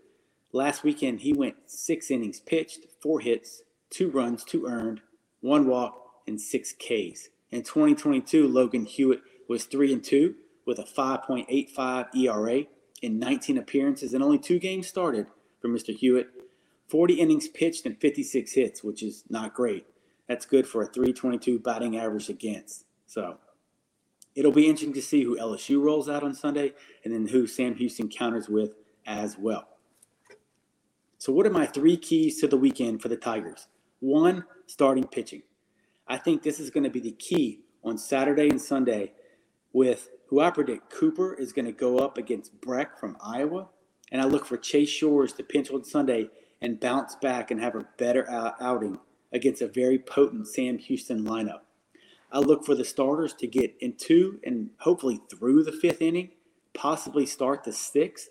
Last 0.52 0.84
weekend, 0.84 1.22
he 1.22 1.32
went 1.32 1.56
six 1.66 2.12
innings 2.12 2.42
pitched, 2.42 2.80
four 3.02 3.22
hits, 3.22 3.62
two 3.90 4.10
runs, 4.10 4.44
two 4.44 4.66
earned, 4.68 5.00
one 5.40 5.66
walk, 5.66 5.98
and 6.28 6.40
six 6.42 6.74
Ks. 6.74 7.30
In 7.50 7.64
2022, 7.64 8.50
Logan 8.50 8.86
Hewitt 8.86 9.22
was 9.48 9.64
3 9.64 9.94
and 9.94 10.04
2 10.04 10.36
with 10.66 10.78
a 10.78 10.84
5.85 10.84 12.14
ERA 12.16 12.64
in 13.02 13.18
19 13.18 13.58
appearances 13.58 14.14
and 14.14 14.22
only 14.22 14.40
two 14.40 14.60
games 14.60 14.88
started 14.88 15.28
for 15.62 15.70
Mr. 15.70 15.96
Hewitt. 15.96 16.28
40 16.90 17.14
innings 17.14 17.48
pitched 17.48 17.86
and 17.86 17.98
56 17.98 18.52
hits, 18.52 18.84
which 18.84 19.02
is 19.02 19.24
not 19.30 19.54
great. 19.54 19.86
That's 20.28 20.46
good 20.46 20.68
for 20.68 20.82
a 20.82 20.88
322 20.88 21.60
batting 21.60 21.98
average 21.98 22.28
against. 22.28 22.84
So 23.08 23.38
it'll 24.36 24.52
be 24.52 24.68
interesting 24.68 24.94
to 24.94 25.02
see 25.02 25.24
who 25.24 25.38
LSU 25.38 25.82
rolls 25.82 26.08
out 26.08 26.24
on 26.24 26.36
Sunday 26.36 26.74
and 27.04 27.14
then 27.14 27.28
who 27.28 27.48
Sam 27.48 27.76
Houston 27.76 28.08
counters 28.08 28.48
with 28.48 28.76
as 29.08 29.38
well. 29.38 29.68
So, 31.18 31.34
what 31.34 31.48
are 31.48 31.52
my 31.52 31.66
three 31.66 31.98
keys 31.98 32.40
to 32.42 32.48
the 32.48 32.58
weekend 32.58 33.02
for 33.02 33.08
the 33.08 33.18
Tigers? 33.18 33.68
One, 34.00 34.46
starting 34.68 35.06
pitching. 35.06 35.42
I 36.08 36.18
think 36.18 36.44
this 36.44 36.60
is 36.60 36.70
going 36.70 36.84
to 36.84 36.92
be 36.92 37.00
the 37.00 37.14
key 37.14 37.62
on 37.84 37.98
Saturday 37.98 38.50
and 38.50 38.62
Sunday 38.62 39.14
with 39.74 40.10
who 40.28 40.42
I 40.42 40.52
predict 40.52 40.92
Cooper 40.92 41.34
is 41.34 41.54
going 41.54 41.66
to 41.66 41.72
go 41.72 41.98
up 41.98 42.18
against 42.18 42.60
Breck 42.62 43.00
from 43.00 43.18
Iowa. 43.22 43.70
And 44.12 44.22
I 44.22 44.26
look 44.26 44.46
for 44.46 44.58
Chase 44.58 44.90
Shores 44.90 45.34
to 45.34 45.44
pinch 45.44 45.72
on 45.72 45.84
Sunday 45.84 46.30
and 46.62 46.80
bounce 46.80 47.16
back 47.16 47.52
and 47.52 47.60
have 47.60 47.76
a 47.76 47.86
better 47.98 48.30
outing 48.62 49.00
against 49.34 49.62
a 49.62 49.68
very 49.68 50.00
potent 50.00 50.48
Sam 50.48 50.78
Houston 50.78 51.24
lineup. 51.24 51.62
I 52.32 52.40
look 52.40 52.66
for 52.66 52.76
the 52.76 52.86
starters 52.86 53.34
to 53.36 53.48
get 53.48 53.76
into 53.80 54.40
and 54.44 54.70
hopefully 54.80 55.20
through 55.30 55.64
the 55.64 55.72
fifth 55.72 56.02
inning, 56.02 56.32
possibly 56.74 57.26
start 57.26 57.64
the 57.64 57.74
sixth, 57.74 58.30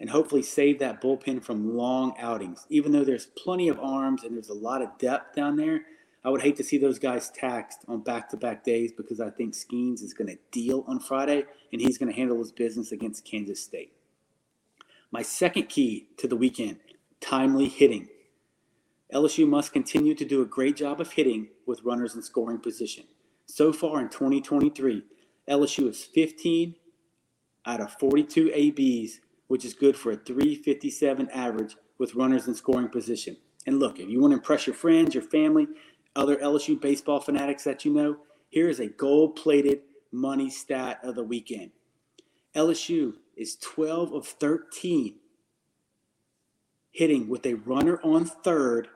and 0.00 0.10
hopefully 0.10 0.42
save 0.42 0.80
that 0.80 1.00
bullpen 1.00 1.42
from 1.42 1.76
long 1.76 2.14
outings. 2.18 2.66
Even 2.68 2.92
though 2.92 3.04
there's 3.04 3.26
plenty 3.26 3.68
of 3.68 3.78
arms 3.78 4.24
and 4.24 4.34
there's 4.34 4.48
a 4.48 4.54
lot 4.54 4.82
of 4.82 4.98
depth 4.98 5.34
down 5.34 5.56
there, 5.56 5.82
I 6.24 6.30
would 6.30 6.42
hate 6.42 6.56
to 6.56 6.64
see 6.64 6.78
those 6.78 6.98
guys 6.98 7.30
taxed 7.30 7.80
on 7.86 8.00
back 8.00 8.30
to 8.30 8.36
back 8.36 8.64
days 8.64 8.92
because 8.92 9.20
I 9.20 9.30
think 9.30 9.54
Skenes 9.54 10.02
is 10.02 10.14
going 10.14 10.28
to 10.28 10.38
deal 10.50 10.84
on 10.88 10.98
Friday 10.98 11.44
and 11.72 11.80
he's 11.80 11.98
going 11.98 12.10
to 12.10 12.18
handle 12.18 12.38
his 12.38 12.50
business 12.50 12.92
against 12.92 13.24
Kansas 13.24 13.62
State. 13.62 13.92
My 15.12 15.22
second 15.22 15.68
key 15.68 16.08
to 16.16 16.26
the 16.26 16.36
weekend 16.36 16.78
timely 17.20 17.68
hitting. 17.68 18.08
LSU 19.12 19.46
must 19.46 19.72
continue 19.72 20.14
to 20.14 20.24
do 20.24 20.42
a 20.42 20.46
great 20.46 20.76
job 20.76 21.00
of 21.00 21.12
hitting 21.12 21.48
with 21.66 21.82
runners 21.84 22.14
in 22.14 22.22
scoring 22.22 22.58
position. 22.58 23.04
So 23.46 23.72
far 23.72 24.00
in 24.00 24.08
2023, 24.08 25.02
LSU 25.48 25.88
is 25.88 26.02
15 26.02 26.74
out 27.66 27.80
of 27.80 27.92
42 27.92 28.50
ABs, 28.54 29.20
which 29.48 29.64
is 29.64 29.74
good 29.74 29.96
for 29.96 30.12
a 30.12 30.16
357 30.16 31.28
average 31.30 31.76
with 31.98 32.14
runners 32.14 32.48
in 32.48 32.54
scoring 32.54 32.88
position. 32.88 33.36
And 33.66 33.78
look, 33.78 33.98
if 33.98 34.08
you 34.08 34.20
want 34.20 34.32
to 34.32 34.38
impress 34.38 34.66
your 34.66 34.74
friends, 34.74 35.14
your 35.14 35.22
family, 35.22 35.68
other 36.16 36.36
LSU 36.36 36.80
baseball 36.80 37.20
fanatics 37.20 37.64
that 37.64 37.84
you 37.84 37.92
know, 37.92 38.18
here 38.48 38.68
is 38.68 38.80
a 38.80 38.88
gold 38.88 39.36
plated 39.36 39.80
money 40.12 40.48
stat 40.48 41.00
of 41.02 41.14
the 41.14 41.24
weekend. 41.24 41.72
LSU 42.54 43.14
is 43.36 43.56
12 43.56 44.12
of 44.12 44.26
13 44.26 45.16
hitting 46.92 47.28
with 47.28 47.44
a 47.44 47.54
runner 47.54 48.00
on 48.04 48.24
third 48.24 48.88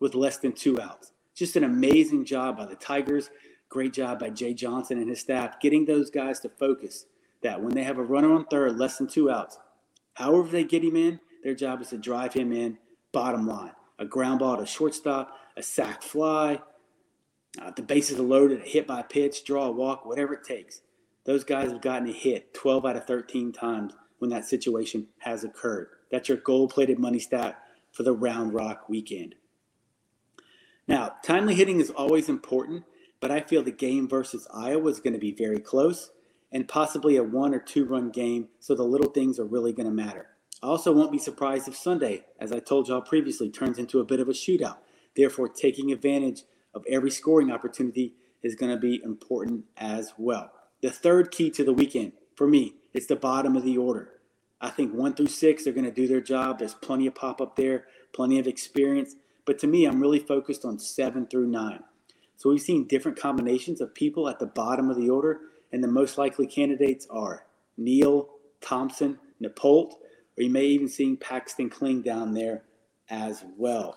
with 0.00 0.14
less 0.14 0.38
than 0.38 0.52
two 0.52 0.80
outs. 0.80 1.12
Just 1.34 1.56
an 1.56 1.64
amazing 1.64 2.24
job 2.24 2.56
by 2.56 2.66
the 2.66 2.76
Tigers. 2.76 3.30
Great 3.68 3.92
job 3.92 4.18
by 4.18 4.30
Jay 4.30 4.54
Johnson 4.54 4.98
and 4.98 5.08
his 5.08 5.20
staff 5.20 5.60
getting 5.60 5.84
those 5.84 6.10
guys 6.10 6.40
to 6.40 6.48
focus 6.48 7.06
that 7.42 7.60
when 7.60 7.74
they 7.74 7.84
have 7.84 7.98
a 7.98 8.02
runner 8.02 8.32
on 8.32 8.44
third, 8.46 8.78
less 8.78 8.98
than 8.98 9.06
two 9.06 9.30
outs, 9.30 9.58
however 10.14 10.48
they 10.48 10.64
get 10.64 10.84
him 10.84 10.96
in, 10.96 11.20
their 11.42 11.54
job 11.54 11.80
is 11.82 11.88
to 11.88 11.98
drive 11.98 12.32
him 12.32 12.52
in, 12.52 12.78
bottom 13.12 13.46
line. 13.46 13.72
A 13.98 14.04
ground 14.04 14.40
ball 14.40 14.56
to 14.56 14.66
shortstop, 14.66 15.38
a 15.56 15.62
sac 15.62 16.02
fly, 16.02 16.60
uh, 17.60 17.70
the 17.70 17.82
bases 17.82 18.18
are 18.18 18.22
loaded, 18.22 18.60
a 18.60 18.64
hit 18.64 18.86
by 18.86 19.02
pitch, 19.02 19.44
draw 19.44 19.66
a 19.66 19.72
walk, 19.72 20.04
whatever 20.04 20.34
it 20.34 20.44
takes. 20.44 20.82
Those 21.24 21.44
guys 21.44 21.70
have 21.72 21.80
gotten 21.80 22.08
a 22.08 22.12
hit 22.12 22.52
12 22.54 22.84
out 22.84 22.96
of 22.96 23.06
13 23.06 23.52
times 23.52 23.94
when 24.18 24.30
that 24.30 24.44
situation 24.44 25.06
has 25.18 25.44
occurred. 25.44 25.88
That's 26.10 26.28
your 26.28 26.38
gold 26.38 26.70
plated 26.70 26.98
money 26.98 27.18
stat 27.18 27.58
for 27.92 28.02
the 28.02 28.12
Round 28.12 28.52
Rock 28.52 28.88
weekend. 28.88 29.34
Now, 30.88 31.16
timely 31.24 31.54
hitting 31.54 31.80
is 31.80 31.90
always 31.90 32.28
important, 32.28 32.84
but 33.20 33.30
I 33.30 33.40
feel 33.40 33.62
the 33.62 33.72
game 33.72 34.08
versus 34.08 34.46
Iowa 34.54 34.88
is 34.90 35.00
going 35.00 35.14
to 35.14 35.18
be 35.18 35.32
very 35.32 35.58
close 35.58 36.10
and 36.52 36.68
possibly 36.68 37.16
a 37.16 37.22
one 37.22 37.54
or 37.54 37.58
two 37.58 37.84
run 37.84 38.10
game, 38.10 38.48
so 38.60 38.74
the 38.74 38.84
little 38.84 39.10
things 39.10 39.38
are 39.38 39.44
really 39.44 39.72
going 39.72 39.88
to 39.88 39.92
matter. 39.92 40.28
I 40.62 40.68
also 40.68 40.92
won't 40.92 41.12
be 41.12 41.18
surprised 41.18 41.68
if 41.68 41.76
Sunday, 41.76 42.24
as 42.38 42.52
I 42.52 42.60
told 42.60 42.88
y'all 42.88 43.02
previously, 43.02 43.50
turns 43.50 43.78
into 43.78 44.00
a 44.00 44.04
bit 44.04 44.20
of 44.20 44.28
a 44.28 44.32
shootout. 44.32 44.78
Therefore, 45.16 45.48
taking 45.48 45.92
advantage 45.92 46.42
of 46.74 46.84
every 46.88 47.10
scoring 47.10 47.50
opportunity 47.50 48.14
is 48.42 48.54
going 48.54 48.72
to 48.72 48.78
be 48.78 49.02
important 49.02 49.64
as 49.76 50.14
well. 50.16 50.52
The 50.82 50.90
third 50.90 51.30
key 51.30 51.50
to 51.50 51.64
the 51.64 51.72
weekend 51.72 52.12
for 52.36 52.46
me 52.46 52.74
is 52.94 53.06
the 53.06 53.16
bottom 53.16 53.56
of 53.56 53.64
the 53.64 53.76
order. 53.76 54.12
I 54.60 54.70
think 54.70 54.94
one 54.94 55.14
through 55.14 55.28
six, 55.28 55.64
they're 55.64 55.72
going 55.72 55.84
to 55.84 55.90
do 55.90 56.06
their 56.06 56.20
job. 56.20 56.58
There's 56.58 56.74
plenty 56.74 57.06
of 57.06 57.14
pop 57.14 57.40
up 57.40 57.56
there, 57.56 57.86
plenty 58.14 58.38
of 58.38 58.46
experience. 58.46 59.16
But 59.46 59.58
to 59.60 59.66
me, 59.66 59.86
I'm 59.86 60.00
really 60.00 60.18
focused 60.18 60.64
on 60.64 60.78
seven 60.78 61.26
through 61.26 61.46
nine. 61.46 61.82
So 62.36 62.50
we've 62.50 62.60
seen 62.60 62.86
different 62.86 63.18
combinations 63.18 63.80
of 63.80 63.94
people 63.94 64.28
at 64.28 64.38
the 64.38 64.46
bottom 64.46 64.90
of 64.90 64.96
the 64.96 65.08
order, 65.08 65.40
and 65.72 65.82
the 65.82 65.88
most 65.88 66.18
likely 66.18 66.46
candidates 66.46 67.06
are 67.08 67.46
Neal, 67.78 68.28
Thompson, 68.60 69.18
Nippolt, 69.42 69.94
or 70.36 70.42
you 70.42 70.50
may 70.50 70.66
even 70.66 70.88
see 70.88 71.16
Paxton 71.16 71.70
Kling 71.70 72.02
down 72.02 72.34
there 72.34 72.64
as 73.08 73.44
well. 73.56 73.96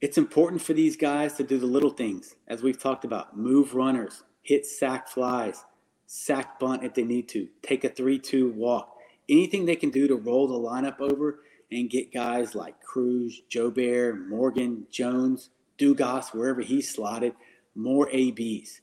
It's 0.00 0.16
important 0.16 0.62
for 0.62 0.72
these 0.72 0.96
guys 0.96 1.34
to 1.34 1.44
do 1.44 1.58
the 1.58 1.66
little 1.66 1.90
things, 1.90 2.34
as 2.48 2.62
we've 2.62 2.80
talked 2.80 3.04
about 3.04 3.36
move 3.36 3.74
runners, 3.74 4.22
hit 4.42 4.64
sac 4.64 5.08
flies, 5.08 5.64
sac 6.06 6.58
bunt 6.58 6.82
if 6.82 6.94
they 6.94 7.04
need 7.04 7.28
to, 7.28 7.48
take 7.62 7.84
a 7.84 7.90
3 7.90 8.18
2 8.18 8.50
walk. 8.52 8.96
Anything 9.28 9.66
they 9.66 9.76
can 9.76 9.90
do 9.90 10.08
to 10.08 10.16
roll 10.16 10.48
the 10.48 10.54
lineup 10.54 11.00
over 11.00 11.40
and 11.72 11.90
get 11.90 12.12
guys 12.12 12.54
like 12.54 12.80
Crews, 12.82 13.42
Jobert, 13.50 14.28
Morgan, 14.28 14.86
Jones, 14.90 15.50
Dugas, 15.78 16.34
wherever 16.34 16.60
he's 16.60 16.92
slotted, 16.92 17.34
more 17.74 18.08
ABs. 18.12 18.80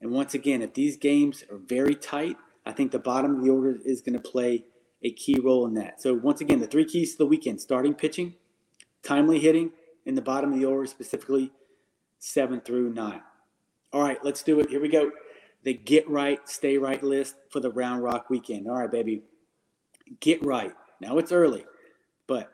And 0.00 0.10
once 0.10 0.34
again, 0.34 0.62
if 0.62 0.74
these 0.74 0.96
games 0.96 1.44
are 1.50 1.58
very 1.58 1.94
tight, 1.94 2.36
I 2.64 2.72
think 2.72 2.92
the 2.92 2.98
bottom 2.98 3.36
of 3.36 3.44
the 3.44 3.50
order 3.50 3.78
is 3.84 4.00
going 4.00 4.20
to 4.20 4.30
play 4.30 4.64
a 5.02 5.10
key 5.12 5.38
role 5.40 5.66
in 5.66 5.74
that. 5.74 6.00
So, 6.02 6.14
once 6.14 6.40
again, 6.40 6.60
the 6.60 6.66
three 6.66 6.84
keys 6.84 7.12
to 7.12 7.18
the 7.18 7.26
weekend 7.26 7.60
starting 7.60 7.94
pitching, 7.94 8.34
timely 9.02 9.38
hitting 9.38 9.72
and 10.06 10.16
the 10.16 10.22
bottom 10.22 10.52
of 10.52 10.58
the 10.58 10.64
order, 10.64 10.86
specifically 10.86 11.52
seven 12.18 12.60
through 12.60 12.92
nine. 12.92 13.22
All 13.92 14.02
right, 14.02 14.18
let's 14.24 14.42
do 14.42 14.60
it. 14.60 14.68
Here 14.68 14.80
we 14.80 14.88
go. 14.88 15.10
The 15.64 15.74
get 15.74 16.08
right, 16.08 16.46
stay 16.48 16.78
right 16.78 17.02
list 17.02 17.36
for 17.50 17.60
the 17.60 17.70
Round 17.70 18.02
Rock 18.02 18.30
weekend. 18.30 18.68
All 18.68 18.76
right, 18.76 18.90
baby. 18.90 19.22
Get 20.20 20.44
right. 20.44 20.72
Now 21.00 21.18
it's 21.18 21.32
early, 21.32 21.64
but 22.26 22.50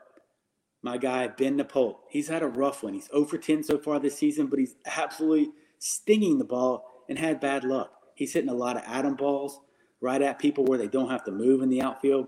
my 0.81 0.97
guy, 0.97 1.27
Ben 1.27 1.57
Nippolt, 1.57 1.97
he's 2.09 2.27
had 2.27 2.43
a 2.43 2.47
rough 2.47 2.83
one. 2.83 2.93
He's 2.93 3.07
0 3.07 3.25
for 3.25 3.37
10 3.37 3.63
so 3.63 3.79
far 3.79 3.99
this 3.99 4.17
season, 4.17 4.47
but 4.47 4.59
he's 4.59 4.75
absolutely 4.85 5.51
stinging 5.79 6.37
the 6.37 6.45
ball 6.45 7.03
and 7.09 7.17
had 7.17 7.39
bad 7.39 7.63
luck. 7.63 7.91
He's 8.13 8.33
hitting 8.33 8.49
a 8.49 8.53
lot 8.53 8.77
of 8.77 8.83
atom 8.85 9.15
balls 9.15 9.59
right 9.99 10.21
at 10.21 10.39
people 10.39 10.63
where 10.65 10.77
they 10.77 10.87
don't 10.87 11.09
have 11.09 11.23
to 11.25 11.31
move 11.31 11.61
in 11.61 11.69
the 11.69 11.81
outfield. 11.81 12.27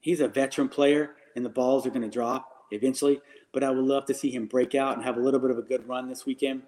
He's 0.00 0.20
a 0.20 0.28
veteran 0.28 0.68
player, 0.68 1.16
and 1.34 1.44
the 1.44 1.50
balls 1.50 1.86
are 1.86 1.90
going 1.90 2.02
to 2.02 2.08
drop 2.08 2.66
eventually 2.70 3.20
but 3.52 3.64
I 3.64 3.70
would 3.70 3.84
love 3.84 4.06
to 4.06 4.14
see 4.14 4.30
him 4.30 4.46
break 4.46 4.74
out 4.74 4.94
and 4.94 5.04
have 5.04 5.16
a 5.16 5.20
little 5.20 5.40
bit 5.40 5.50
of 5.50 5.58
a 5.58 5.62
good 5.62 5.88
run 5.88 6.08
this 6.08 6.26
weekend 6.26 6.62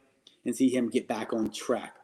and 0.44 0.56
see 0.56 0.68
him 0.74 0.88
get 0.88 1.06
back 1.06 1.32
on 1.32 1.50
track. 1.50 1.96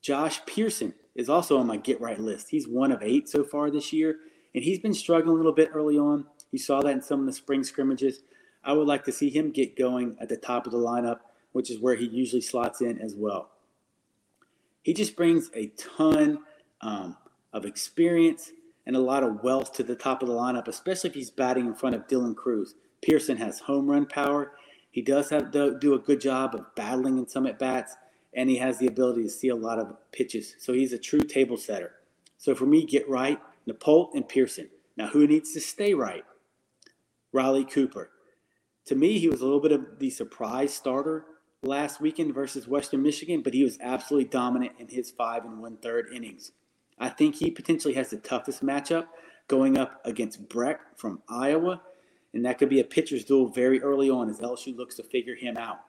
Josh 0.00 0.40
Pearson 0.46 0.94
is 1.14 1.28
also 1.28 1.58
on 1.58 1.66
my 1.66 1.76
get 1.76 2.00
right 2.00 2.20
list. 2.20 2.48
He's 2.50 2.68
one 2.68 2.92
of 2.92 3.02
eight 3.02 3.28
so 3.28 3.42
far 3.42 3.70
this 3.70 3.92
year, 3.92 4.16
and 4.56 4.64
he's 4.64 4.78
been 4.78 4.94
struggling 4.94 5.34
a 5.34 5.36
little 5.36 5.52
bit 5.52 5.70
early 5.74 5.98
on. 5.98 6.24
You 6.50 6.58
saw 6.58 6.80
that 6.80 6.90
in 6.90 7.02
some 7.02 7.20
of 7.20 7.26
the 7.26 7.32
spring 7.34 7.62
scrimmages. 7.62 8.22
I 8.64 8.72
would 8.72 8.88
like 8.88 9.04
to 9.04 9.12
see 9.12 9.28
him 9.28 9.52
get 9.52 9.76
going 9.76 10.16
at 10.18 10.30
the 10.30 10.38
top 10.38 10.64
of 10.64 10.72
the 10.72 10.78
lineup, 10.78 11.18
which 11.52 11.70
is 11.70 11.78
where 11.78 11.94
he 11.94 12.06
usually 12.06 12.40
slots 12.40 12.80
in 12.80 12.98
as 12.98 13.14
well. 13.14 13.50
He 14.82 14.94
just 14.94 15.14
brings 15.14 15.50
a 15.54 15.66
ton 15.96 16.38
um, 16.80 17.18
of 17.52 17.66
experience 17.66 18.50
and 18.86 18.96
a 18.96 19.00
lot 19.00 19.22
of 19.22 19.42
wealth 19.42 19.74
to 19.74 19.82
the 19.82 19.94
top 19.94 20.22
of 20.22 20.28
the 20.28 20.34
lineup, 20.34 20.68
especially 20.68 21.10
if 21.10 21.14
he's 21.14 21.30
batting 21.30 21.66
in 21.66 21.74
front 21.74 21.94
of 21.94 22.06
Dylan 22.06 22.34
Crews. 22.34 22.76
Pearson 23.02 23.36
has 23.36 23.58
home 23.58 23.86
run 23.86 24.06
power. 24.06 24.52
He 24.90 25.02
does 25.02 25.28
have 25.28 25.50
to 25.50 25.78
do 25.78 25.94
a 25.94 25.98
good 25.98 26.20
job 26.20 26.54
of 26.54 26.74
battling 26.74 27.18
in 27.18 27.28
some 27.28 27.46
at 27.46 27.58
bats, 27.58 27.94
and 28.32 28.48
he 28.48 28.56
has 28.56 28.78
the 28.78 28.86
ability 28.86 29.24
to 29.24 29.30
see 29.30 29.48
a 29.48 29.54
lot 29.54 29.78
of 29.78 29.94
pitches. 30.12 30.54
So 30.58 30.72
he's 30.72 30.94
a 30.94 30.98
true 30.98 31.20
table 31.20 31.58
setter. 31.58 31.92
So 32.38 32.54
for 32.54 32.64
me, 32.64 32.86
get 32.86 33.06
right, 33.06 33.38
Nippolt 33.68 34.14
and 34.14 34.28
Pearson. 34.28 34.68
Now, 34.96 35.08
who 35.08 35.26
needs 35.26 35.52
to 35.52 35.60
stay 35.60 35.94
right? 35.94 36.24
Riley 37.32 37.64
Cooper. 37.64 38.10
To 38.86 38.94
me, 38.94 39.18
he 39.18 39.28
was 39.28 39.40
a 39.40 39.44
little 39.44 39.60
bit 39.60 39.72
of 39.72 39.98
the 39.98 40.10
surprise 40.10 40.72
starter 40.72 41.26
last 41.62 42.00
weekend 42.00 42.34
versus 42.34 42.68
Western 42.68 43.02
Michigan, 43.02 43.42
but 43.42 43.54
he 43.54 43.64
was 43.64 43.78
absolutely 43.80 44.28
dominant 44.28 44.72
in 44.78 44.88
his 44.88 45.10
five 45.10 45.44
and 45.44 45.60
one 45.60 45.76
third 45.78 46.08
innings. 46.14 46.52
I 46.98 47.08
think 47.08 47.34
he 47.34 47.50
potentially 47.50 47.94
has 47.94 48.10
the 48.10 48.18
toughest 48.18 48.64
matchup 48.64 49.06
going 49.48 49.76
up 49.76 50.00
against 50.04 50.48
Breck 50.48 50.80
from 50.96 51.20
Iowa, 51.28 51.82
and 52.32 52.44
that 52.44 52.58
could 52.58 52.68
be 52.68 52.80
a 52.80 52.84
pitcher's 52.84 53.24
duel 53.24 53.48
very 53.48 53.82
early 53.82 54.08
on 54.08 54.30
as 54.30 54.40
LSU 54.40 54.76
looks 54.76 54.94
to 54.96 55.02
figure 55.02 55.34
him 55.34 55.56
out. 55.56 55.80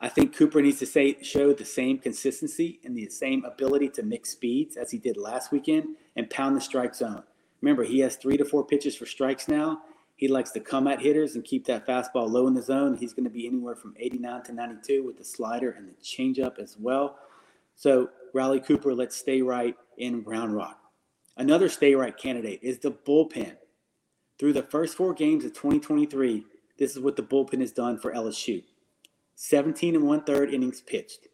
I 0.00 0.08
think 0.08 0.36
Cooper 0.36 0.62
needs 0.62 0.78
to 0.78 0.86
say, 0.86 1.16
show 1.22 1.52
the 1.52 1.64
same 1.64 1.98
consistency 1.98 2.78
and 2.84 2.96
the 2.96 3.08
same 3.08 3.44
ability 3.44 3.88
to 3.90 4.04
mix 4.04 4.30
speeds 4.30 4.76
as 4.76 4.92
he 4.92 4.98
did 4.98 5.16
last 5.16 5.50
weekend 5.50 5.96
and 6.14 6.30
pound 6.30 6.56
the 6.56 6.60
strike 6.60 6.94
zone. 6.94 7.24
Remember, 7.60 7.82
he 7.82 7.98
has 8.00 8.14
three 8.14 8.36
to 8.36 8.44
four 8.44 8.64
pitches 8.64 8.94
for 8.94 9.06
strikes 9.06 9.48
now. 9.48 9.82
He 10.14 10.28
likes 10.28 10.52
to 10.52 10.60
come 10.60 10.86
at 10.86 11.00
hitters 11.00 11.34
and 11.34 11.44
keep 11.44 11.66
that 11.66 11.86
fastball 11.86 12.30
low 12.30 12.46
in 12.46 12.54
the 12.54 12.62
zone. 12.62 12.96
He's 12.96 13.12
going 13.12 13.24
to 13.24 13.30
be 13.30 13.46
anywhere 13.46 13.74
from 13.74 13.94
89 13.98 14.44
to 14.44 14.52
92 14.52 15.04
with 15.04 15.18
the 15.18 15.24
slider 15.24 15.72
and 15.72 15.88
the 15.88 15.94
changeup 16.02 16.60
as 16.60 16.76
well. 16.78 17.16
So, 17.74 18.10
Riley 18.34 18.60
Cooper, 18.60 18.94
let's 18.94 19.16
stay 19.16 19.42
right 19.42 19.76
in 19.96 20.22
Round 20.22 20.54
Rock. 20.54 20.78
Another 21.36 21.68
stay 21.68 21.94
right 21.94 22.16
candidate 22.16 22.60
is 22.62 22.78
the 22.78 22.92
bullpen. 22.92 23.56
Through 24.38 24.52
the 24.52 24.62
first 24.62 24.96
four 24.96 25.12
games 25.12 25.44
of 25.44 25.52
2023, 25.54 26.44
this 26.78 26.92
is 26.92 27.00
what 27.00 27.16
the 27.16 27.22
bullpen 27.22 27.60
has 27.60 27.72
done 27.72 27.98
for 27.98 28.12
LSU 28.12 28.62
17 29.40 29.94
and 29.94 30.04
one 30.04 30.24
third 30.24 30.52
innings 30.52 30.80
pitched, 30.80 31.28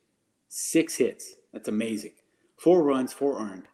six 0.50 0.96
hits. 0.96 1.36
That's 1.54 1.68
amazing. 1.68 2.12
Four 2.58 2.82
runs, 2.82 3.14
four 3.14 3.40
earned, 3.40 3.66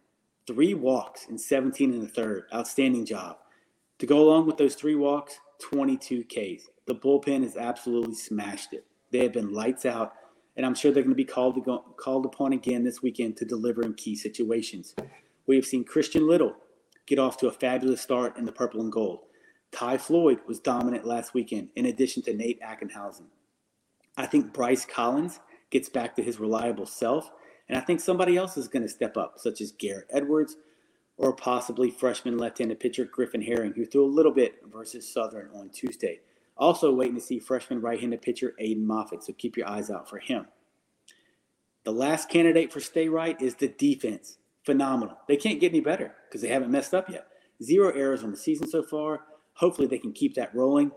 three 0.46 0.72
walks, 0.72 1.26
and 1.28 1.38
17 1.38 1.92
and 1.92 2.04
a 2.04 2.06
third. 2.06 2.44
Outstanding 2.54 3.04
job. 3.04 3.38
To 3.98 4.06
go 4.06 4.20
along 4.20 4.46
with 4.46 4.56
those 4.56 4.76
three 4.76 4.94
walks, 4.94 5.40
22 5.60 6.22
Ks. 6.26 6.68
The 6.86 6.94
bullpen 6.94 7.42
has 7.42 7.56
absolutely 7.56 8.14
smashed 8.14 8.72
it. 8.72 8.86
They 9.10 9.18
have 9.24 9.32
been 9.32 9.52
lights 9.52 9.84
out, 9.84 10.12
and 10.56 10.64
I'm 10.64 10.76
sure 10.76 10.92
they're 10.92 11.02
going 11.02 11.10
to 11.10 11.16
be 11.16 11.24
called, 11.24 11.64
go, 11.64 11.84
called 11.96 12.24
upon 12.24 12.52
again 12.52 12.84
this 12.84 13.02
weekend 13.02 13.36
to 13.38 13.44
deliver 13.44 13.82
in 13.82 13.94
key 13.94 14.14
situations. 14.14 14.94
We 15.48 15.56
have 15.56 15.66
seen 15.66 15.82
Christian 15.82 16.28
Little 16.28 16.54
get 17.06 17.18
off 17.18 17.36
to 17.38 17.48
a 17.48 17.52
fabulous 17.52 18.00
start 18.00 18.36
in 18.36 18.44
the 18.44 18.52
purple 18.52 18.80
and 18.80 18.92
gold. 18.92 19.24
Ty 19.72 19.98
Floyd 19.98 20.38
was 20.46 20.60
dominant 20.60 21.04
last 21.04 21.34
weekend, 21.34 21.70
in 21.74 21.86
addition 21.86 22.22
to 22.22 22.32
Nate 22.32 22.60
Ackenhausen. 22.62 23.26
I 24.16 24.26
think 24.26 24.52
Bryce 24.52 24.84
Collins 24.84 25.40
gets 25.70 25.88
back 25.88 26.16
to 26.16 26.22
his 26.22 26.40
reliable 26.40 26.86
self, 26.86 27.30
and 27.68 27.78
I 27.78 27.80
think 27.80 28.00
somebody 28.00 28.36
else 28.36 28.56
is 28.56 28.68
going 28.68 28.82
to 28.82 28.88
step 28.88 29.16
up, 29.16 29.34
such 29.38 29.60
as 29.60 29.72
Garrett 29.72 30.08
Edwards 30.10 30.56
or 31.16 31.34
possibly 31.34 31.90
freshman 31.90 32.38
left-handed 32.38 32.80
pitcher 32.80 33.04
Griffin 33.04 33.42
Herring, 33.42 33.74
who 33.76 33.84
threw 33.84 34.04
a 34.04 34.06
little 34.06 34.32
bit 34.32 34.54
versus 34.72 35.12
Southern 35.12 35.50
on 35.54 35.68
Tuesday. 35.68 36.20
Also 36.56 36.92
waiting 36.94 37.14
to 37.14 37.20
see 37.20 37.38
freshman 37.38 37.80
right-handed 37.80 38.22
pitcher 38.22 38.54
Aiden 38.60 38.84
Moffett, 38.84 39.22
so 39.22 39.32
keep 39.34 39.56
your 39.56 39.68
eyes 39.68 39.90
out 39.90 40.08
for 40.08 40.18
him. 40.18 40.46
The 41.84 41.92
last 41.92 42.28
candidate 42.28 42.72
for 42.72 42.80
stay 42.80 43.08
right 43.08 43.40
is 43.40 43.54
the 43.54 43.68
defense 43.68 44.38
phenomenal. 44.64 45.16
They 45.28 45.36
can't 45.36 45.60
get 45.60 45.72
any 45.72 45.80
better 45.80 46.14
because 46.28 46.42
they 46.42 46.48
haven't 46.48 46.70
messed 46.70 46.94
up 46.94 47.08
yet. 47.08 47.26
Zero 47.62 47.90
errors 47.90 48.22
on 48.22 48.30
the 48.30 48.36
season 48.36 48.68
so 48.68 48.82
far. 48.82 49.22
Hopefully, 49.54 49.86
they 49.86 49.98
can 49.98 50.12
keep 50.12 50.34
that 50.34 50.54
rolling. 50.54 50.90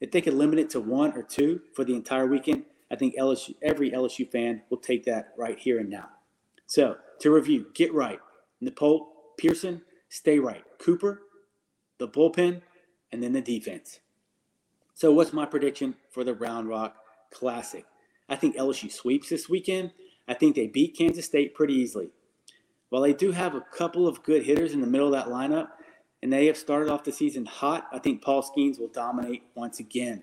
If 0.00 0.10
they 0.10 0.20
could 0.20 0.34
limit 0.34 0.58
it 0.58 0.70
to 0.70 0.80
one 0.80 1.12
or 1.12 1.22
two 1.22 1.60
for 1.74 1.84
the 1.84 1.94
entire 1.94 2.26
weekend, 2.26 2.64
I 2.90 2.96
think 2.96 3.14
LSU, 3.16 3.54
every 3.62 3.90
LSU 3.90 4.30
fan 4.30 4.62
will 4.70 4.78
take 4.78 5.04
that 5.04 5.32
right 5.36 5.58
here 5.58 5.78
and 5.78 5.90
now. 5.90 6.08
So, 6.66 6.96
to 7.20 7.30
review, 7.30 7.66
get 7.74 7.92
right. 7.92 8.18
Nippolt, 8.62 9.06
Pearson, 9.38 9.82
stay 10.08 10.38
right. 10.38 10.64
Cooper, 10.78 11.22
the 11.98 12.08
bullpen, 12.08 12.62
and 13.12 13.22
then 13.22 13.32
the 13.32 13.40
defense. 13.40 14.00
So, 14.94 15.12
what's 15.12 15.32
my 15.32 15.46
prediction 15.46 15.96
for 16.10 16.24
the 16.24 16.34
Round 16.34 16.68
Rock 16.68 16.96
Classic? 17.32 17.84
I 18.28 18.36
think 18.36 18.56
LSU 18.56 18.90
sweeps 18.90 19.28
this 19.28 19.48
weekend. 19.48 19.92
I 20.28 20.34
think 20.34 20.54
they 20.54 20.66
beat 20.66 20.96
Kansas 20.96 21.26
State 21.26 21.54
pretty 21.54 21.74
easily. 21.74 22.10
While 22.88 23.02
they 23.02 23.12
do 23.12 23.32
have 23.32 23.54
a 23.54 23.60
couple 23.60 24.06
of 24.06 24.22
good 24.22 24.44
hitters 24.44 24.72
in 24.72 24.80
the 24.80 24.86
middle 24.86 25.06
of 25.06 25.12
that 25.12 25.32
lineup, 25.32 25.68
and 26.22 26.32
they 26.32 26.46
have 26.46 26.56
started 26.56 26.90
off 26.90 27.04
the 27.04 27.12
season 27.12 27.46
hot, 27.46 27.88
I 27.92 27.98
think 27.98 28.22
Paul 28.22 28.42
Skenes 28.42 28.78
will 28.78 28.88
dominate 28.88 29.44
once 29.54 29.80
again. 29.80 30.22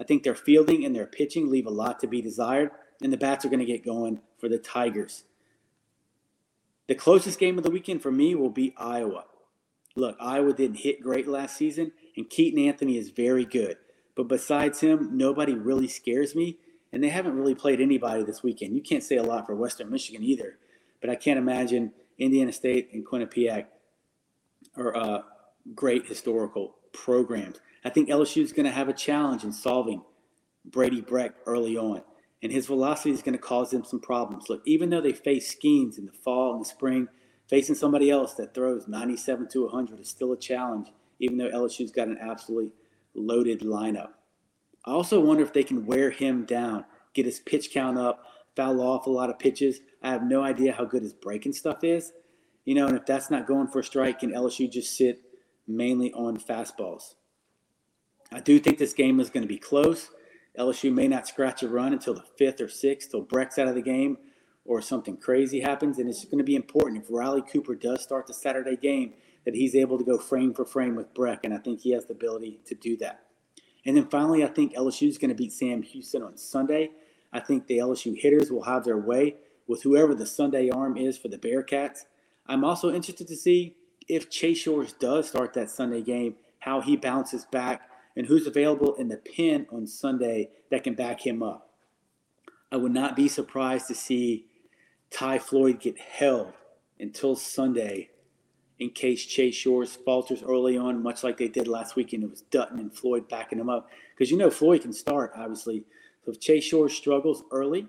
I 0.00 0.04
think 0.04 0.22
their 0.22 0.34
fielding 0.34 0.84
and 0.84 0.94
their 0.94 1.06
pitching 1.06 1.50
leave 1.50 1.66
a 1.66 1.70
lot 1.70 2.00
to 2.00 2.06
be 2.06 2.22
desired, 2.22 2.70
and 3.02 3.12
the 3.12 3.16
bats 3.16 3.44
are 3.44 3.48
going 3.48 3.60
to 3.60 3.66
get 3.66 3.84
going 3.84 4.20
for 4.38 4.48
the 4.48 4.58
Tigers. 4.58 5.24
The 6.86 6.94
closest 6.94 7.38
game 7.38 7.58
of 7.58 7.64
the 7.64 7.70
weekend 7.70 8.02
for 8.02 8.12
me 8.12 8.34
will 8.34 8.50
be 8.50 8.74
Iowa. 8.76 9.24
Look, 9.96 10.16
Iowa 10.20 10.52
didn't 10.52 10.78
hit 10.78 11.02
great 11.02 11.26
last 11.26 11.56
season, 11.56 11.92
and 12.16 12.28
Keaton 12.28 12.60
Anthony 12.60 12.98
is 12.98 13.10
very 13.10 13.44
good. 13.44 13.76
But 14.14 14.28
besides 14.28 14.80
him, 14.80 15.16
nobody 15.16 15.54
really 15.54 15.88
scares 15.88 16.34
me, 16.34 16.58
and 16.92 17.02
they 17.02 17.08
haven't 17.08 17.36
really 17.36 17.54
played 17.54 17.80
anybody 17.80 18.22
this 18.22 18.42
weekend. 18.42 18.74
You 18.74 18.82
can't 18.82 19.02
say 19.02 19.16
a 19.16 19.22
lot 19.22 19.46
for 19.46 19.54
Western 19.54 19.90
Michigan 19.90 20.22
either 20.22 20.58
but 21.00 21.10
I 21.10 21.14
can't 21.14 21.38
imagine 21.38 21.92
Indiana 22.18 22.52
State 22.52 22.90
and 22.92 23.06
Quinnipiac 23.06 23.66
are 24.76 24.96
uh, 24.96 25.22
great 25.74 26.06
historical 26.06 26.76
programs. 26.92 27.58
I 27.84 27.90
think 27.90 28.08
LSU 28.08 28.42
is 28.42 28.52
going 28.52 28.66
to 28.66 28.72
have 28.72 28.88
a 28.88 28.92
challenge 28.92 29.44
in 29.44 29.52
solving 29.52 30.02
Brady 30.64 31.00
Breck 31.00 31.34
early 31.46 31.76
on, 31.76 32.02
and 32.42 32.52
his 32.52 32.66
velocity 32.66 33.12
is 33.12 33.22
going 33.22 33.36
to 33.36 33.42
cause 33.42 33.70
them 33.70 33.84
some 33.84 34.00
problems. 34.00 34.48
Look, 34.48 34.62
even 34.66 34.90
though 34.90 35.00
they 35.00 35.12
face 35.12 35.54
Skenes 35.54 35.98
in 35.98 36.06
the 36.06 36.12
fall 36.12 36.52
and 36.52 36.60
the 36.60 36.68
spring, 36.68 37.08
facing 37.48 37.74
somebody 37.74 38.10
else 38.10 38.34
that 38.34 38.54
throws 38.54 38.88
97 38.88 39.48
to 39.48 39.64
100 39.64 40.00
is 40.00 40.08
still 40.08 40.32
a 40.32 40.38
challenge, 40.38 40.88
even 41.20 41.38
though 41.38 41.50
LSU's 41.50 41.92
got 41.92 42.08
an 42.08 42.18
absolutely 42.20 42.72
loaded 43.14 43.60
lineup. 43.60 44.10
I 44.84 44.92
also 44.92 45.20
wonder 45.20 45.42
if 45.42 45.52
they 45.52 45.64
can 45.64 45.86
wear 45.86 46.10
him 46.10 46.44
down, 46.44 46.84
get 47.14 47.26
his 47.26 47.40
pitch 47.40 47.70
count 47.72 47.98
up, 47.98 48.24
foul 48.54 48.80
off 48.80 49.06
a 49.06 49.10
lot 49.10 49.30
of 49.30 49.38
pitches. 49.38 49.80
I 50.02 50.10
have 50.10 50.22
no 50.22 50.42
idea 50.42 50.72
how 50.72 50.84
good 50.84 51.02
his 51.02 51.12
breaking 51.12 51.52
stuff 51.52 51.84
is. 51.84 52.12
You 52.66 52.74
know, 52.74 52.88
and 52.88 52.96
if 52.96 53.06
that's 53.06 53.30
not 53.30 53.46
going 53.46 53.68
for 53.68 53.78
a 53.78 53.84
strike, 53.84 54.20
can 54.20 54.32
LSU 54.32 54.70
just 54.70 54.96
sit 54.96 55.22
mainly 55.66 56.12
on 56.12 56.36
fastballs? 56.36 57.14
I 58.32 58.40
do 58.40 58.58
think 58.58 58.76
this 58.76 58.92
game 58.92 59.20
is 59.20 59.30
going 59.30 59.44
to 59.44 59.48
be 59.48 59.56
close. 59.56 60.10
LSU 60.58 60.92
may 60.92 61.06
not 61.06 61.28
scratch 61.28 61.62
a 61.62 61.68
run 61.68 61.92
until 61.92 62.12
the 62.12 62.24
fifth 62.36 62.60
or 62.60 62.68
sixth, 62.68 63.10
till 63.12 63.22
Breck's 63.22 63.58
out 63.58 63.68
of 63.68 63.76
the 63.76 63.82
game 63.82 64.18
or 64.64 64.82
something 64.82 65.16
crazy 65.16 65.60
happens. 65.60 65.98
And 65.98 66.08
it's 66.08 66.24
going 66.24 66.38
to 66.38 66.44
be 66.44 66.56
important 66.56 67.02
if 67.04 67.08
Riley 67.08 67.42
Cooper 67.42 67.76
does 67.76 68.02
start 68.02 68.26
the 68.26 68.34
Saturday 68.34 68.76
game 68.76 69.14
that 69.44 69.54
he's 69.54 69.76
able 69.76 69.96
to 69.96 70.04
go 70.04 70.18
frame 70.18 70.52
for 70.52 70.64
frame 70.64 70.96
with 70.96 71.14
Breck. 71.14 71.44
And 71.44 71.54
I 71.54 71.58
think 71.58 71.80
he 71.80 71.92
has 71.92 72.06
the 72.06 72.14
ability 72.14 72.60
to 72.66 72.74
do 72.74 72.96
that. 72.96 73.20
And 73.84 73.96
then 73.96 74.08
finally, 74.08 74.42
I 74.42 74.48
think 74.48 74.74
LSU 74.74 75.08
is 75.08 75.18
going 75.18 75.28
to 75.28 75.36
beat 75.36 75.52
Sam 75.52 75.82
Houston 75.82 76.22
on 76.22 76.36
Sunday. 76.36 76.90
I 77.32 77.38
think 77.38 77.68
the 77.68 77.78
LSU 77.78 78.18
hitters 78.18 78.50
will 78.50 78.64
have 78.64 78.82
their 78.82 78.98
way 78.98 79.36
with 79.68 79.84
whoever 79.84 80.16
the 80.16 80.26
Sunday 80.26 80.70
arm 80.70 80.96
is 80.96 81.16
for 81.16 81.28
the 81.28 81.38
Bearcats. 81.38 82.00
I'm 82.48 82.64
also 82.64 82.92
interested 82.92 83.28
to 83.28 83.36
see 83.36 83.74
if 84.08 84.30
Chase 84.30 84.58
Shores 84.58 84.92
does 84.92 85.28
start 85.28 85.54
that 85.54 85.70
Sunday 85.70 86.02
game, 86.02 86.36
how 86.60 86.80
he 86.80 86.96
bounces 86.96 87.44
back, 87.44 87.82
and 88.16 88.26
who's 88.26 88.46
available 88.46 88.94
in 88.94 89.08
the 89.08 89.18
pen 89.18 89.66
on 89.70 89.86
Sunday 89.86 90.50
that 90.70 90.84
can 90.84 90.94
back 90.94 91.26
him 91.26 91.42
up. 91.42 91.70
I 92.72 92.76
would 92.76 92.92
not 92.92 93.16
be 93.16 93.28
surprised 93.28 93.88
to 93.88 93.94
see 93.94 94.46
Ty 95.10 95.38
Floyd 95.38 95.80
get 95.80 95.98
held 95.98 96.52
until 96.98 97.36
Sunday 97.36 98.10
in 98.78 98.90
case 98.90 99.24
Chase 99.24 99.54
Shores 99.54 99.96
falters 100.04 100.42
early 100.42 100.76
on, 100.76 101.02
much 101.02 101.24
like 101.24 101.38
they 101.38 101.48
did 101.48 101.68
last 101.68 101.96
weekend. 101.96 102.24
It 102.24 102.30
was 102.30 102.42
Dutton 102.42 102.78
and 102.78 102.94
Floyd 102.94 103.28
backing 103.28 103.58
him 103.58 103.70
up. 103.70 103.88
Because 104.14 104.30
you 104.30 104.36
know 104.36 104.50
Floyd 104.50 104.82
can 104.82 104.92
start, 104.92 105.32
obviously. 105.34 105.84
So 106.24 106.32
if 106.32 106.40
Chase 106.40 106.64
Shores 106.64 106.94
struggles 106.94 107.44
early, 107.50 107.86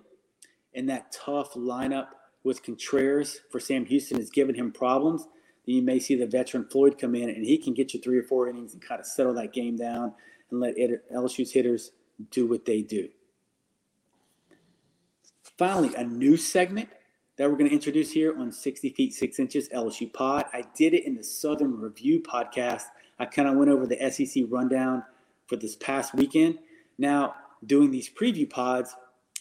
in 0.73 0.85
that 0.85 1.11
tough 1.11 1.53
lineup 1.55 2.09
with 2.47 2.63
Contreras 2.63 3.41
for 3.51 3.60
Sam 3.60 3.86
Houston 3.86 4.17
has 4.17 4.29
given 4.29 4.55
him 4.55 4.71
problems, 4.71 5.27
then 5.65 5.75
you 5.75 5.81
may 5.81 5.99
see 5.99 6.15
the 6.15 6.25
veteran 6.25 6.67
Floyd 6.69 6.97
come 6.97 7.13
in 7.13 7.29
and 7.29 7.45
he 7.45 7.57
can 7.57 7.73
get 7.73 7.93
you 7.93 8.01
three 8.01 8.17
or 8.17 8.23
four 8.23 8.49
innings 8.49 8.73
and 8.73 8.81
kind 8.81 8.99
of 8.99 9.05
settle 9.05 9.33
that 9.36 9.53
game 9.53 9.75
down 9.75 10.13
and 10.49 10.60
let 10.60 10.75
LSU's 11.13 11.51
hitters 11.51 11.91
do 12.31 12.47
what 12.47 12.65
they 12.65 12.81
do. 12.81 13.10
Finally, 15.57 15.93
a 15.95 16.03
new 16.03 16.38
segment 16.38 16.89
that 17.36 17.49
we're 17.49 17.57
going 17.57 17.69
to 17.69 17.75
introduce 17.75 18.12
here 18.12 18.38
on 18.39 18.51
60 18.51 18.89
Feet 18.91 19.13
6 19.13 19.39
Inches 19.39 19.69
LSU 19.69 20.12
Pod. 20.12 20.45
I 20.53 20.63
did 20.75 20.93
it 20.93 21.05
in 21.05 21.15
the 21.15 21.23
Southern 21.23 21.79
Review 21.79 22.21
podcast. 22.21 22.83
I 23.19 23.25
kind 23.25 23.47
of 23.47 23.55
went 23.55 23.69
over 23.69 23.86
the 23.86 24.12
SEC 24.12 24.45
rundown 24.49 25.03
for 25.47 25.55
this 25.55 25.75
past 25.75 26.13
weekend. 26.15 26.60
Now, 26.97 27.36
doing 27.65 27.91
these 27.91 28.10
preview 28.10 28.49
pods, 28.49 28.95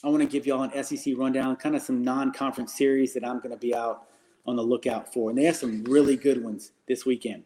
I 0.06 0.08
want 0.08 0.22
to 0.22 0.28
give 0.28 0.46
y'all 0.46 0.62
an 0.62 0.84
SEC 0.84 1.14
rundown, 1.16 1.56
kind 1.56 1.74
of 1.74 1.82
some 1.82 2.04
non-conference 2.04 2.72
series 2.72 3.12
that 3.14 3.26
I'm 3.26 3.38
going 3.38 3.50
to 3.50 3.56
be 3.56 3.74
out 3.74 4.06
on 4.46 4.54
the 4.54 4.62
lookout 4.62 5.12
for, 5.12 5.30
and 5.30 5.36
they 5.36 5.42
have 5.42 5.56
some 5.56 5.82
really 5.82 6.14
good 6.14 6.44
ones 6.44 6.70
this 6.86 7.04
weekend. 7.04 7.42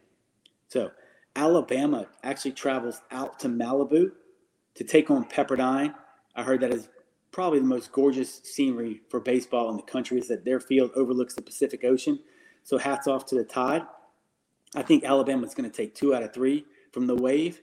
So 0.67 0.91
Alabama 1.35 2.05
actually 2.21 2.51
travels 2.51 3.01
out 3.09 3.39
to 3.39 3.47
Malibu 3.47 4.11
to 4.75 4.83
take 4.83 5.09
on 5.09 5.25
Pepperdine. 5.25 5.95
I 6.35 6.43
heard 6.43 6.61
that 6.61 6.71
is 6.71 6.87
probably 7.31 7.57
the 7.57 7.65
most 7.65 7.91
gorgeous 7.91 8.41
scenery 8.43 9.01
for 9.09 9.19
baseball 9.19 9.71
in 9.71 9.77
the 9.77 9.81
country 9.81 10.19
is 10.19 10.27
that 10.27 10.45
their 10.45 10.59
field 10.59 10.91
overlooks 10.95 11.33
the 11.33 11.41
Pacific 11.41 11.83
Ocean. 11.83 12.19
So 12.63 12.77
hats 12.77 13.07
off 13.07 13.25
to 13.27 13.35
the 13.35 13.43
Tide. 13.43 13.87
I 14.75 14.83
think 14.83 15.03
Alabama's 15.03 15.55
going 15.55 15.67
to 15.67 15.75
take 15.75 15.95
two 15.95 16.13
out 16.13 16.21
of 16.21 16.31
three 16.31 16.65
from 16.91 17.07
the 17.07 17.15
Wave. 17.15 17.59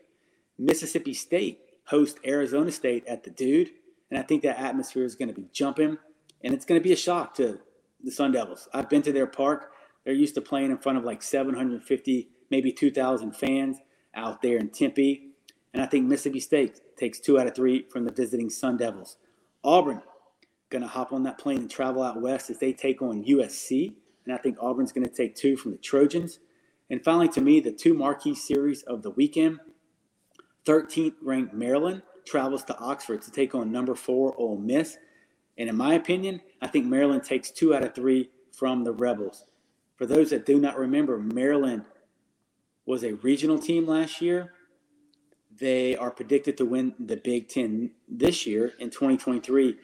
Mississippi 0.59 1.15
State 1.15 1.61
host 1.85 2.19
Arizona 2.27 2.73
State 2.73 3.07
at 3.07 3.23
the 3.23 3.31
Dude, 3.31 3.71
and 4.11 4.19
I 4.19 4.23
think 4.23 4.43
that 4.43 4.59
atmosphere 4.59 5.05
is 5.05 5.15
going 5.15 5.29
to 5.29 5.35
be 5.35 5.47
jumping, 5.53 5.99
and 6.43 6.55
it's 6.55 6.65
going 6.65 6.81
to 6.81 6.85
be 6.85 6.93
a 6.93 6.97
shock 6.97 7.35
to 7.37 7.59
the 8.03 8.11
Sun 8.11 8.33
Devils. 8.33 8.69
I've 8.73 8.89
been 8.89 9.03
to 9.03 9.13
their 9.13 9.27
park. 9.27 9.73
They're 10.05 10.15
used 10.15 10.35
to 10.37 10.41
playing 10.41 10.71
in 10.71 10.79
front 10.79 10.99
of 10.99 11.05
like 11.05 11.23
750, 11.23 12.29
maybe 12.51 12.73
2,000 12.73 13.33
fans 13.33 13.79
out 14.15 14.41
there 14.41 14.57
in 14.57 14.71
Tempe, 14.71 15.29
and 15.73 15.83
I 15.83 15.87
think 15.87 16.07
Mississippi 16.07 16.41
State 16.41 16.81
takes 16.97 17.21
two 17.21 17.39
out 17.39 17.47
of 17.47 17.55
three 17.55 17.87
from 17.91 18.05
the 18.05 18.13
visiting 18.13 18.51
Sun 18.51 18.79
Devils. 18.79 19.17
Auburn 19.63 20.03
going 20.71 20.83
to 20.83 20.89
hop 20.89 21.13
on 21.13 21.23
that 21.23 21.39
plane 21.39 21.59
and 21.59 21.71
travel 21.71 22.03
out 22.03 22.21
west 22.21 22.51
as 22.51 22.59
they 22.59 22.73
take 22.73 23.03
on 23.03 23.25
USC, 23.25 23.95
and 24.25 24.35
I 24.35 24.39
think 24.39 24.57
Auburn's 24.61 24.93
going 24.93 25.07
to 25.07 25.15
take 25.15 25.35
two 25.35 25.57
from 25.57 25.73
the 25.73 25.79
Trojans. 25.79 26.41
And 26.91 27.03
finally, 27.03 27.29
to 27.29 27.41
me, 27.41 27.61
the 27.61 27.73
two 27.73 27.95
marquee 27.95 28.35
series 28.35 28.83
of 28.83 29.03
the 29.03 29.11
weekend 29.11 29.59
13th 30.67 31.15
ranked 31.23 31.55
Maryland 31.55 32.03
travels 32.29 32.65
to 32.65 32.79
Oxford 32.79 33.23
to 33.23 33.31
take 33.31 33.55
on 33.55 33.73
number 33.73 33.95
four 33.95 34.35
Ole 34.39 34.59
Miss. 34.59 34.99
And 35.57 35.69
in 35.69 35.77
my 35.77 35.95
opinion, 35.95 36.41
I 36.63 36.69
think 36.69 36.87
Maryland 36.87 37.25
takes 37.25 37.51
two 37.51 37.75
out 37.75 37.83
of 37.83 37.95
three 37.95 38.31
from 38.53 38.85
the 38.85 38.93
Rebels. 38.93 39.45
For 39.97 40.07
those 40.07 40.31
that 40.31 40.47
do 40.47 40.61
not 40.61 40.79
remember, 40.79 41.19
Maryland 41.19 41.85
was 42.87 43.05
a 43.05 43.15
regional 43.17 43.59
team 43.59 43.87
last 43.87 44.21
year. 44.21 44.53
They 45.59 45.97
are 45.97 46.11
predicted 46.11 46.57
to 46.59 46.65
win 46.65 46.95
the 46.99 47.17
Big 47.17 47.49
Ten 47.49 47.91
this 48.09 48.47
year 48.47 48.75
in 48.79 48.91
2023. 48.91 49.77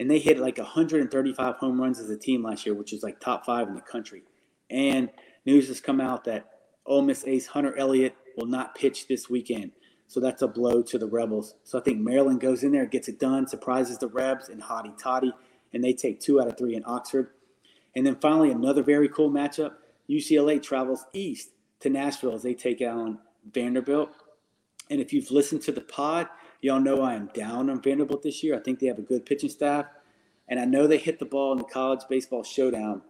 And 0.00 0.10
they 0.10 0.18
hit 0.18 0.38
like 0.38 0.58
135 0.58 1.56
home 1.56 1.80
runs 1.80 1.98
as 2.00 2.08
a 2.08 2.16
team 2.16 2.42
last 2.42 2.64
year, 2.64 2.74
which 2.74 2.92
is 2.92 3.02
like 3.02 3.20
top 3.20 3.44
five 3.44 3.68
in 3.68 3.74
the 3.74 3.80
country. 3.80 4.22
And 4.70 5.10
news 5.44 5.68
has 5.68 5.80
come 5.80 6.00
out 6.00 6.24
that 6.24 6.46
Ole 6.86 7.02
Miss 7.02 7.24
ace 7.26 7.46
Hunter 7.46 7.76
Elliott 7.76 8.14
will 8.36 8.46
not 8.46 8.74
pitch 8.74 9.06
this 9.08 9.28
weekend. 9.28 9.72
So 10.08 10.20
that's 10.20 10.42
a 10.42 10.48
blow 10.48 10.82
to 10.82 10.98
the 10.98 11.06
Rebels. 11.06 11.54
So 11.64 11.78
I 11.78 11.82
think 11.82 12.00
Maryland 12.00 12.40
goes 12.40 12.64
in 12.64 12.72
there, 12.72 12.86
gets 12.86 13.08
it 13.08 13.20
done, 13.20 13.46
surprises 13.46 13.98
the 13.98 14.08
Rebs 14.08 14.48
and 14.48 14.62
Hotty 14.62 14.98
Toddy, 15.00 15.32
and 15.72 15.84
they 15.84 15.92
take 15.92 16.18
two 16.18 16.40
out 16.40 16.48
of 16.48 16.56
three 16.56 16.74
in 16.74 16.82
Oxford. 16.86 17.28
And 17.94 18.06
then 18.06 18.16
finally, 18.16 18.50
another 18.50 18.82
very 18.82 19.08
cool 19.08 19.30
matchup 19.30 19.74
UCLA 20.08 20.62
travels 20.62 21.04
east 21.12 21.50
to 21.80 21.90
Nashville 21.90 22.34
as 22.34 22.42
they 22.42 22.54
take 22.54 22.80
on 22.80 23.18
Vanderbilt. 23.52 24.10
And 24.90 25.00
if 25.00 25.12
you've 25.12 25.30
listened 25.30 25.62
to 25.62 25.72
the 25.72 25.82
pod, 25.82 26.28
y'all 26.62 26.80
know 26.80 27.02
I 27.02 27.14
am 27.14 27.30
down 27.34 27.68
on 27.68 27.82
Vanderbilt 27.82 28.22
this 28.22 28.42
year. 28.42 28.56
I 28.56 28.60
think 28.60 28.78
they 28.78 28.86
have 28.86 28.98
a 28.98 29.02
good 29.02 29.26
pitching 29.26 29.50
staff. 29.50 29.86
And 30.48 30.58
I 30.58 30.64
know 30.64 30.86
they 30.86 30.96
hit 30.96 31.18
the 31.18 31.26
ball 31.26 31.52
in 31.52 31.58
the 31.58 31.64
college 31.64 32.00
baseball 32.08 32.42
showdown 32.42 33.02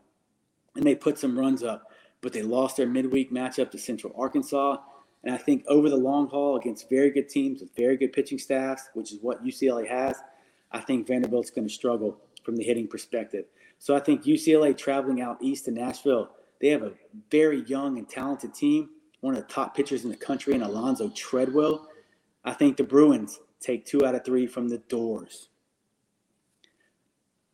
and 0.75 0.85
they 0.85 0.97
put 0.97 1.19
some 1.19 1.39
runs 1.39 1.63
up, 1.63 1.85
but 2.21 2.33
they 2.33 2.43
lost 2.43 2.77
their 2.77 2.89
midweek 2.89 3.33
matchup 3.33 3.71
to 3.71 3.79
Central 3.79 4.13
Arkansas. 4.17 4.79
And 5.24 5.35
I 5.35 5.38
think 5.38 5.64
over 5.66 5.90
the 5.90 5.96
long 5.96 6.28
haul 6.28 6.57
against 6.57 6.88
very 6.88 7.11
good 7.11 7.28
teams 7.28 7.61
with 7.61 7.74
very 7.76 7.96
good 7.96 8.12
pitching 8.12 8.38
staffs, 8.38 8.88
which 8.94 9.12
is 9.12 9.18
what 9.20 9.44
UCLA 9.44 9.88
has, 9.88 10.16
I 10.70 10.81
think 10.81 11.07
Vanderbilt's 11.07 11.50
going 11.50 11.66
to 11.66 11.72
struggle 11.72 12.18
from 12.44 12.57
the 12.57 12.64
hitting 12.64 12.88
perspective. 12.88 13.46
So 13.78 13.94
I 13.94 14.00
think 14.00 14.24
UCLA 14.24 14.76
traveling 14.76 15.20
out 15.20 15.38
east 15.40 15.64
to 15.66 15.70
Nashville, 15.70 16.31
they 16.61 16.68
have 16.68 16.83
a 16.83 16.92
very 17.31 17.62
young 17.62 17.98
and 17.98 18.09
talented 18.09 18.54
team, 18.54 18.90
one 19.20 19.35
of 19.35 19.40
the 19.46 19.52
top 19.52 19.76
pitchers 19.76 20.04
in 20.04 20.11
the 20.11 20.16
country, 20.16 20.54
and 20.54 20.62
Alonzo 20.62 21.09
Tredwell. 21.09 21.87
I 22.44 22.52
think 22.52 22.76
the 22.76 22.85
Bruins 22.85 23.38
take 23.61 23.85
two 23.85 24.04
out 24.04 24.14
of 24.14 24.24
three 24.24 24.46
from 24.46 24.68
the 24.68 24.78
Dores. 24.88 25.48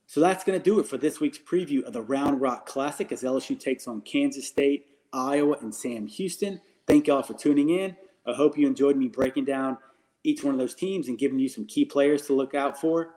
So 0.07 0.21
that's 0.21 0.45
going 0.45 0.59
to 0.59 0.63
do 0.63 0.79
it 0.79 0.87
for 0.87 0.97
this 0.97 1.19
week's 1.19 1.39
preview 1.39 1.83
of 1.83 1.93
the 1.93 2.03
Round 2.03 2.41
Rock 2.41 2.67
Classic 2.67 3.11
as 3.11 3.23
LSU 3.23 3.59
takes 3.59 3.89
on 3.89 4.01
Kansas 4.03 4.47
State, 4.47 4.87
Iowa, 5.13 5.57
and 5.61 5.75
Sam 5.75 6.07
Houston. 6.07 6.61
Thank 6.87 7.07
y'all 7.07 7.23
for 7.23 7.35
tuning 7.35 7.71
in. 7.71 7.97
I 8.27 8.35
hope 8.35 8.59
you 8.59 8.67
enjoyed 8.67 8.97
me 8.97 9.09
breaking 9.09 9.47
down 9.47 9.79
each 10.23 10.43
one 10.43 10.55
of 10.55 10.61
those 10.61 10.75
teams 10.75 11.09
and 11.09 11.19
giving 11.19 11.39
you 11.39 11.49
some 11.49 11.67
key 11.67 11.85
players 11.85 12.23
to 12.27 12.35
look 12.35 12.55
out 12.55 12.81
for. 12.81 13.15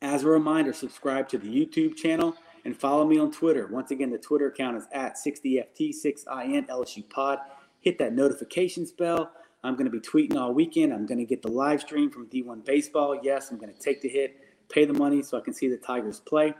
As 0.00 0.24
a 0.24 0.28
reminder, 0.28 0.72
subscribe 0.72 1.28
to 1.28 1.38
the 1.38 1.48
YouTube 1.48 1.96
channel 1.96 2.34
and 2.64 2.76
follow 2.76 3.06
me 3.06 3.18
on 3.18 3.30
Twitter. 3.30 3.68
Once 3.68 3.90
again, 3.90 4.10
the 4.10 4.18
Twitter 4.18 4.48
account 4.48 4.76
is 4.76 4.86
at 4.92 5.16
60FT6IN 5.16 6.68
LSU 6.68 7.08
Pod. 7.08 7.38
Hit 7.80 7.98
that 7.98 8.12
notifications 8.14 8.92
bell. 8.92 9.30
I'm 9.64 9.74
going 9.74 9.90
to 9.90 9.90
be 9.90 10.00
tweeting 10.00 10.36
all 10.36 10.52
weekend. 10.52 10.92
I'm 10.92 11.06
going 11.06 11.18
to 11.18 11.24
get 11.24 11.42
the 11.42 11.50
live 11.50 11.80
stream 11.80 12.10
from 12.10 12.26
D1 12.26 12.64
Baseball. 12.64 13.20
Yes, 13.22 13.50
I'm 13.50 13.58
going 13.58 13.72
to 13.72 13.78
take 13.78 14.02
the 14.02 14.08
hit, 14.08 14.36
pay 14.68 14.84
the 14.84 14.92
money 14.92 15.22
so 15.22 15.38
I 15.38 15.40
can 15.40 15.54
see 15.54 15.68
the 15.68 15.76
Tigers 15.76 16.18
play. 16.18 16.54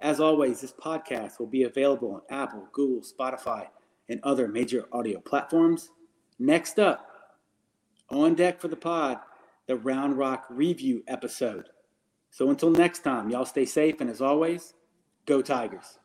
As 0.00 0.18
always, 0.18 0.60
this 0.60 0.72
podcast 0.72 1.38
will 1.38 1.46
be 1.46 1.62
available 1.62 2.12
on 2.12 2.22
Apple, 2.28 2.66
Google, 2.72 3.02
Spotify, 3.02 3.68
and 4.08 4.20
other 4.22 4.48
major 4.48 4.86
audio 4.92 5.20
platforms. 5.20 5.90
Next 6.38 6.78
up, 6.78 7.08
on 8.10 8.34
deck 8.34 8.60
for 8.60 8.68
the 8.68 8.76
pod, 8.76 9.18
the 9.66 9.76
Round 9.76 10.18
Rock 10.18 10.46
review 10.50 11.02
episode. 11.08 11.68
So 12.30 12.50
until 12.50 12.70
next 12.70 13.00
time, 13.00 13.30
y'all 13.30 13.44
stay 13.44 13.64
safe, 13.64 14.00
and 14.00 14.10
as 14.10 14.20
always, 14.20 14.74
go 15.26 15.40
Tigers. 15.40 15.98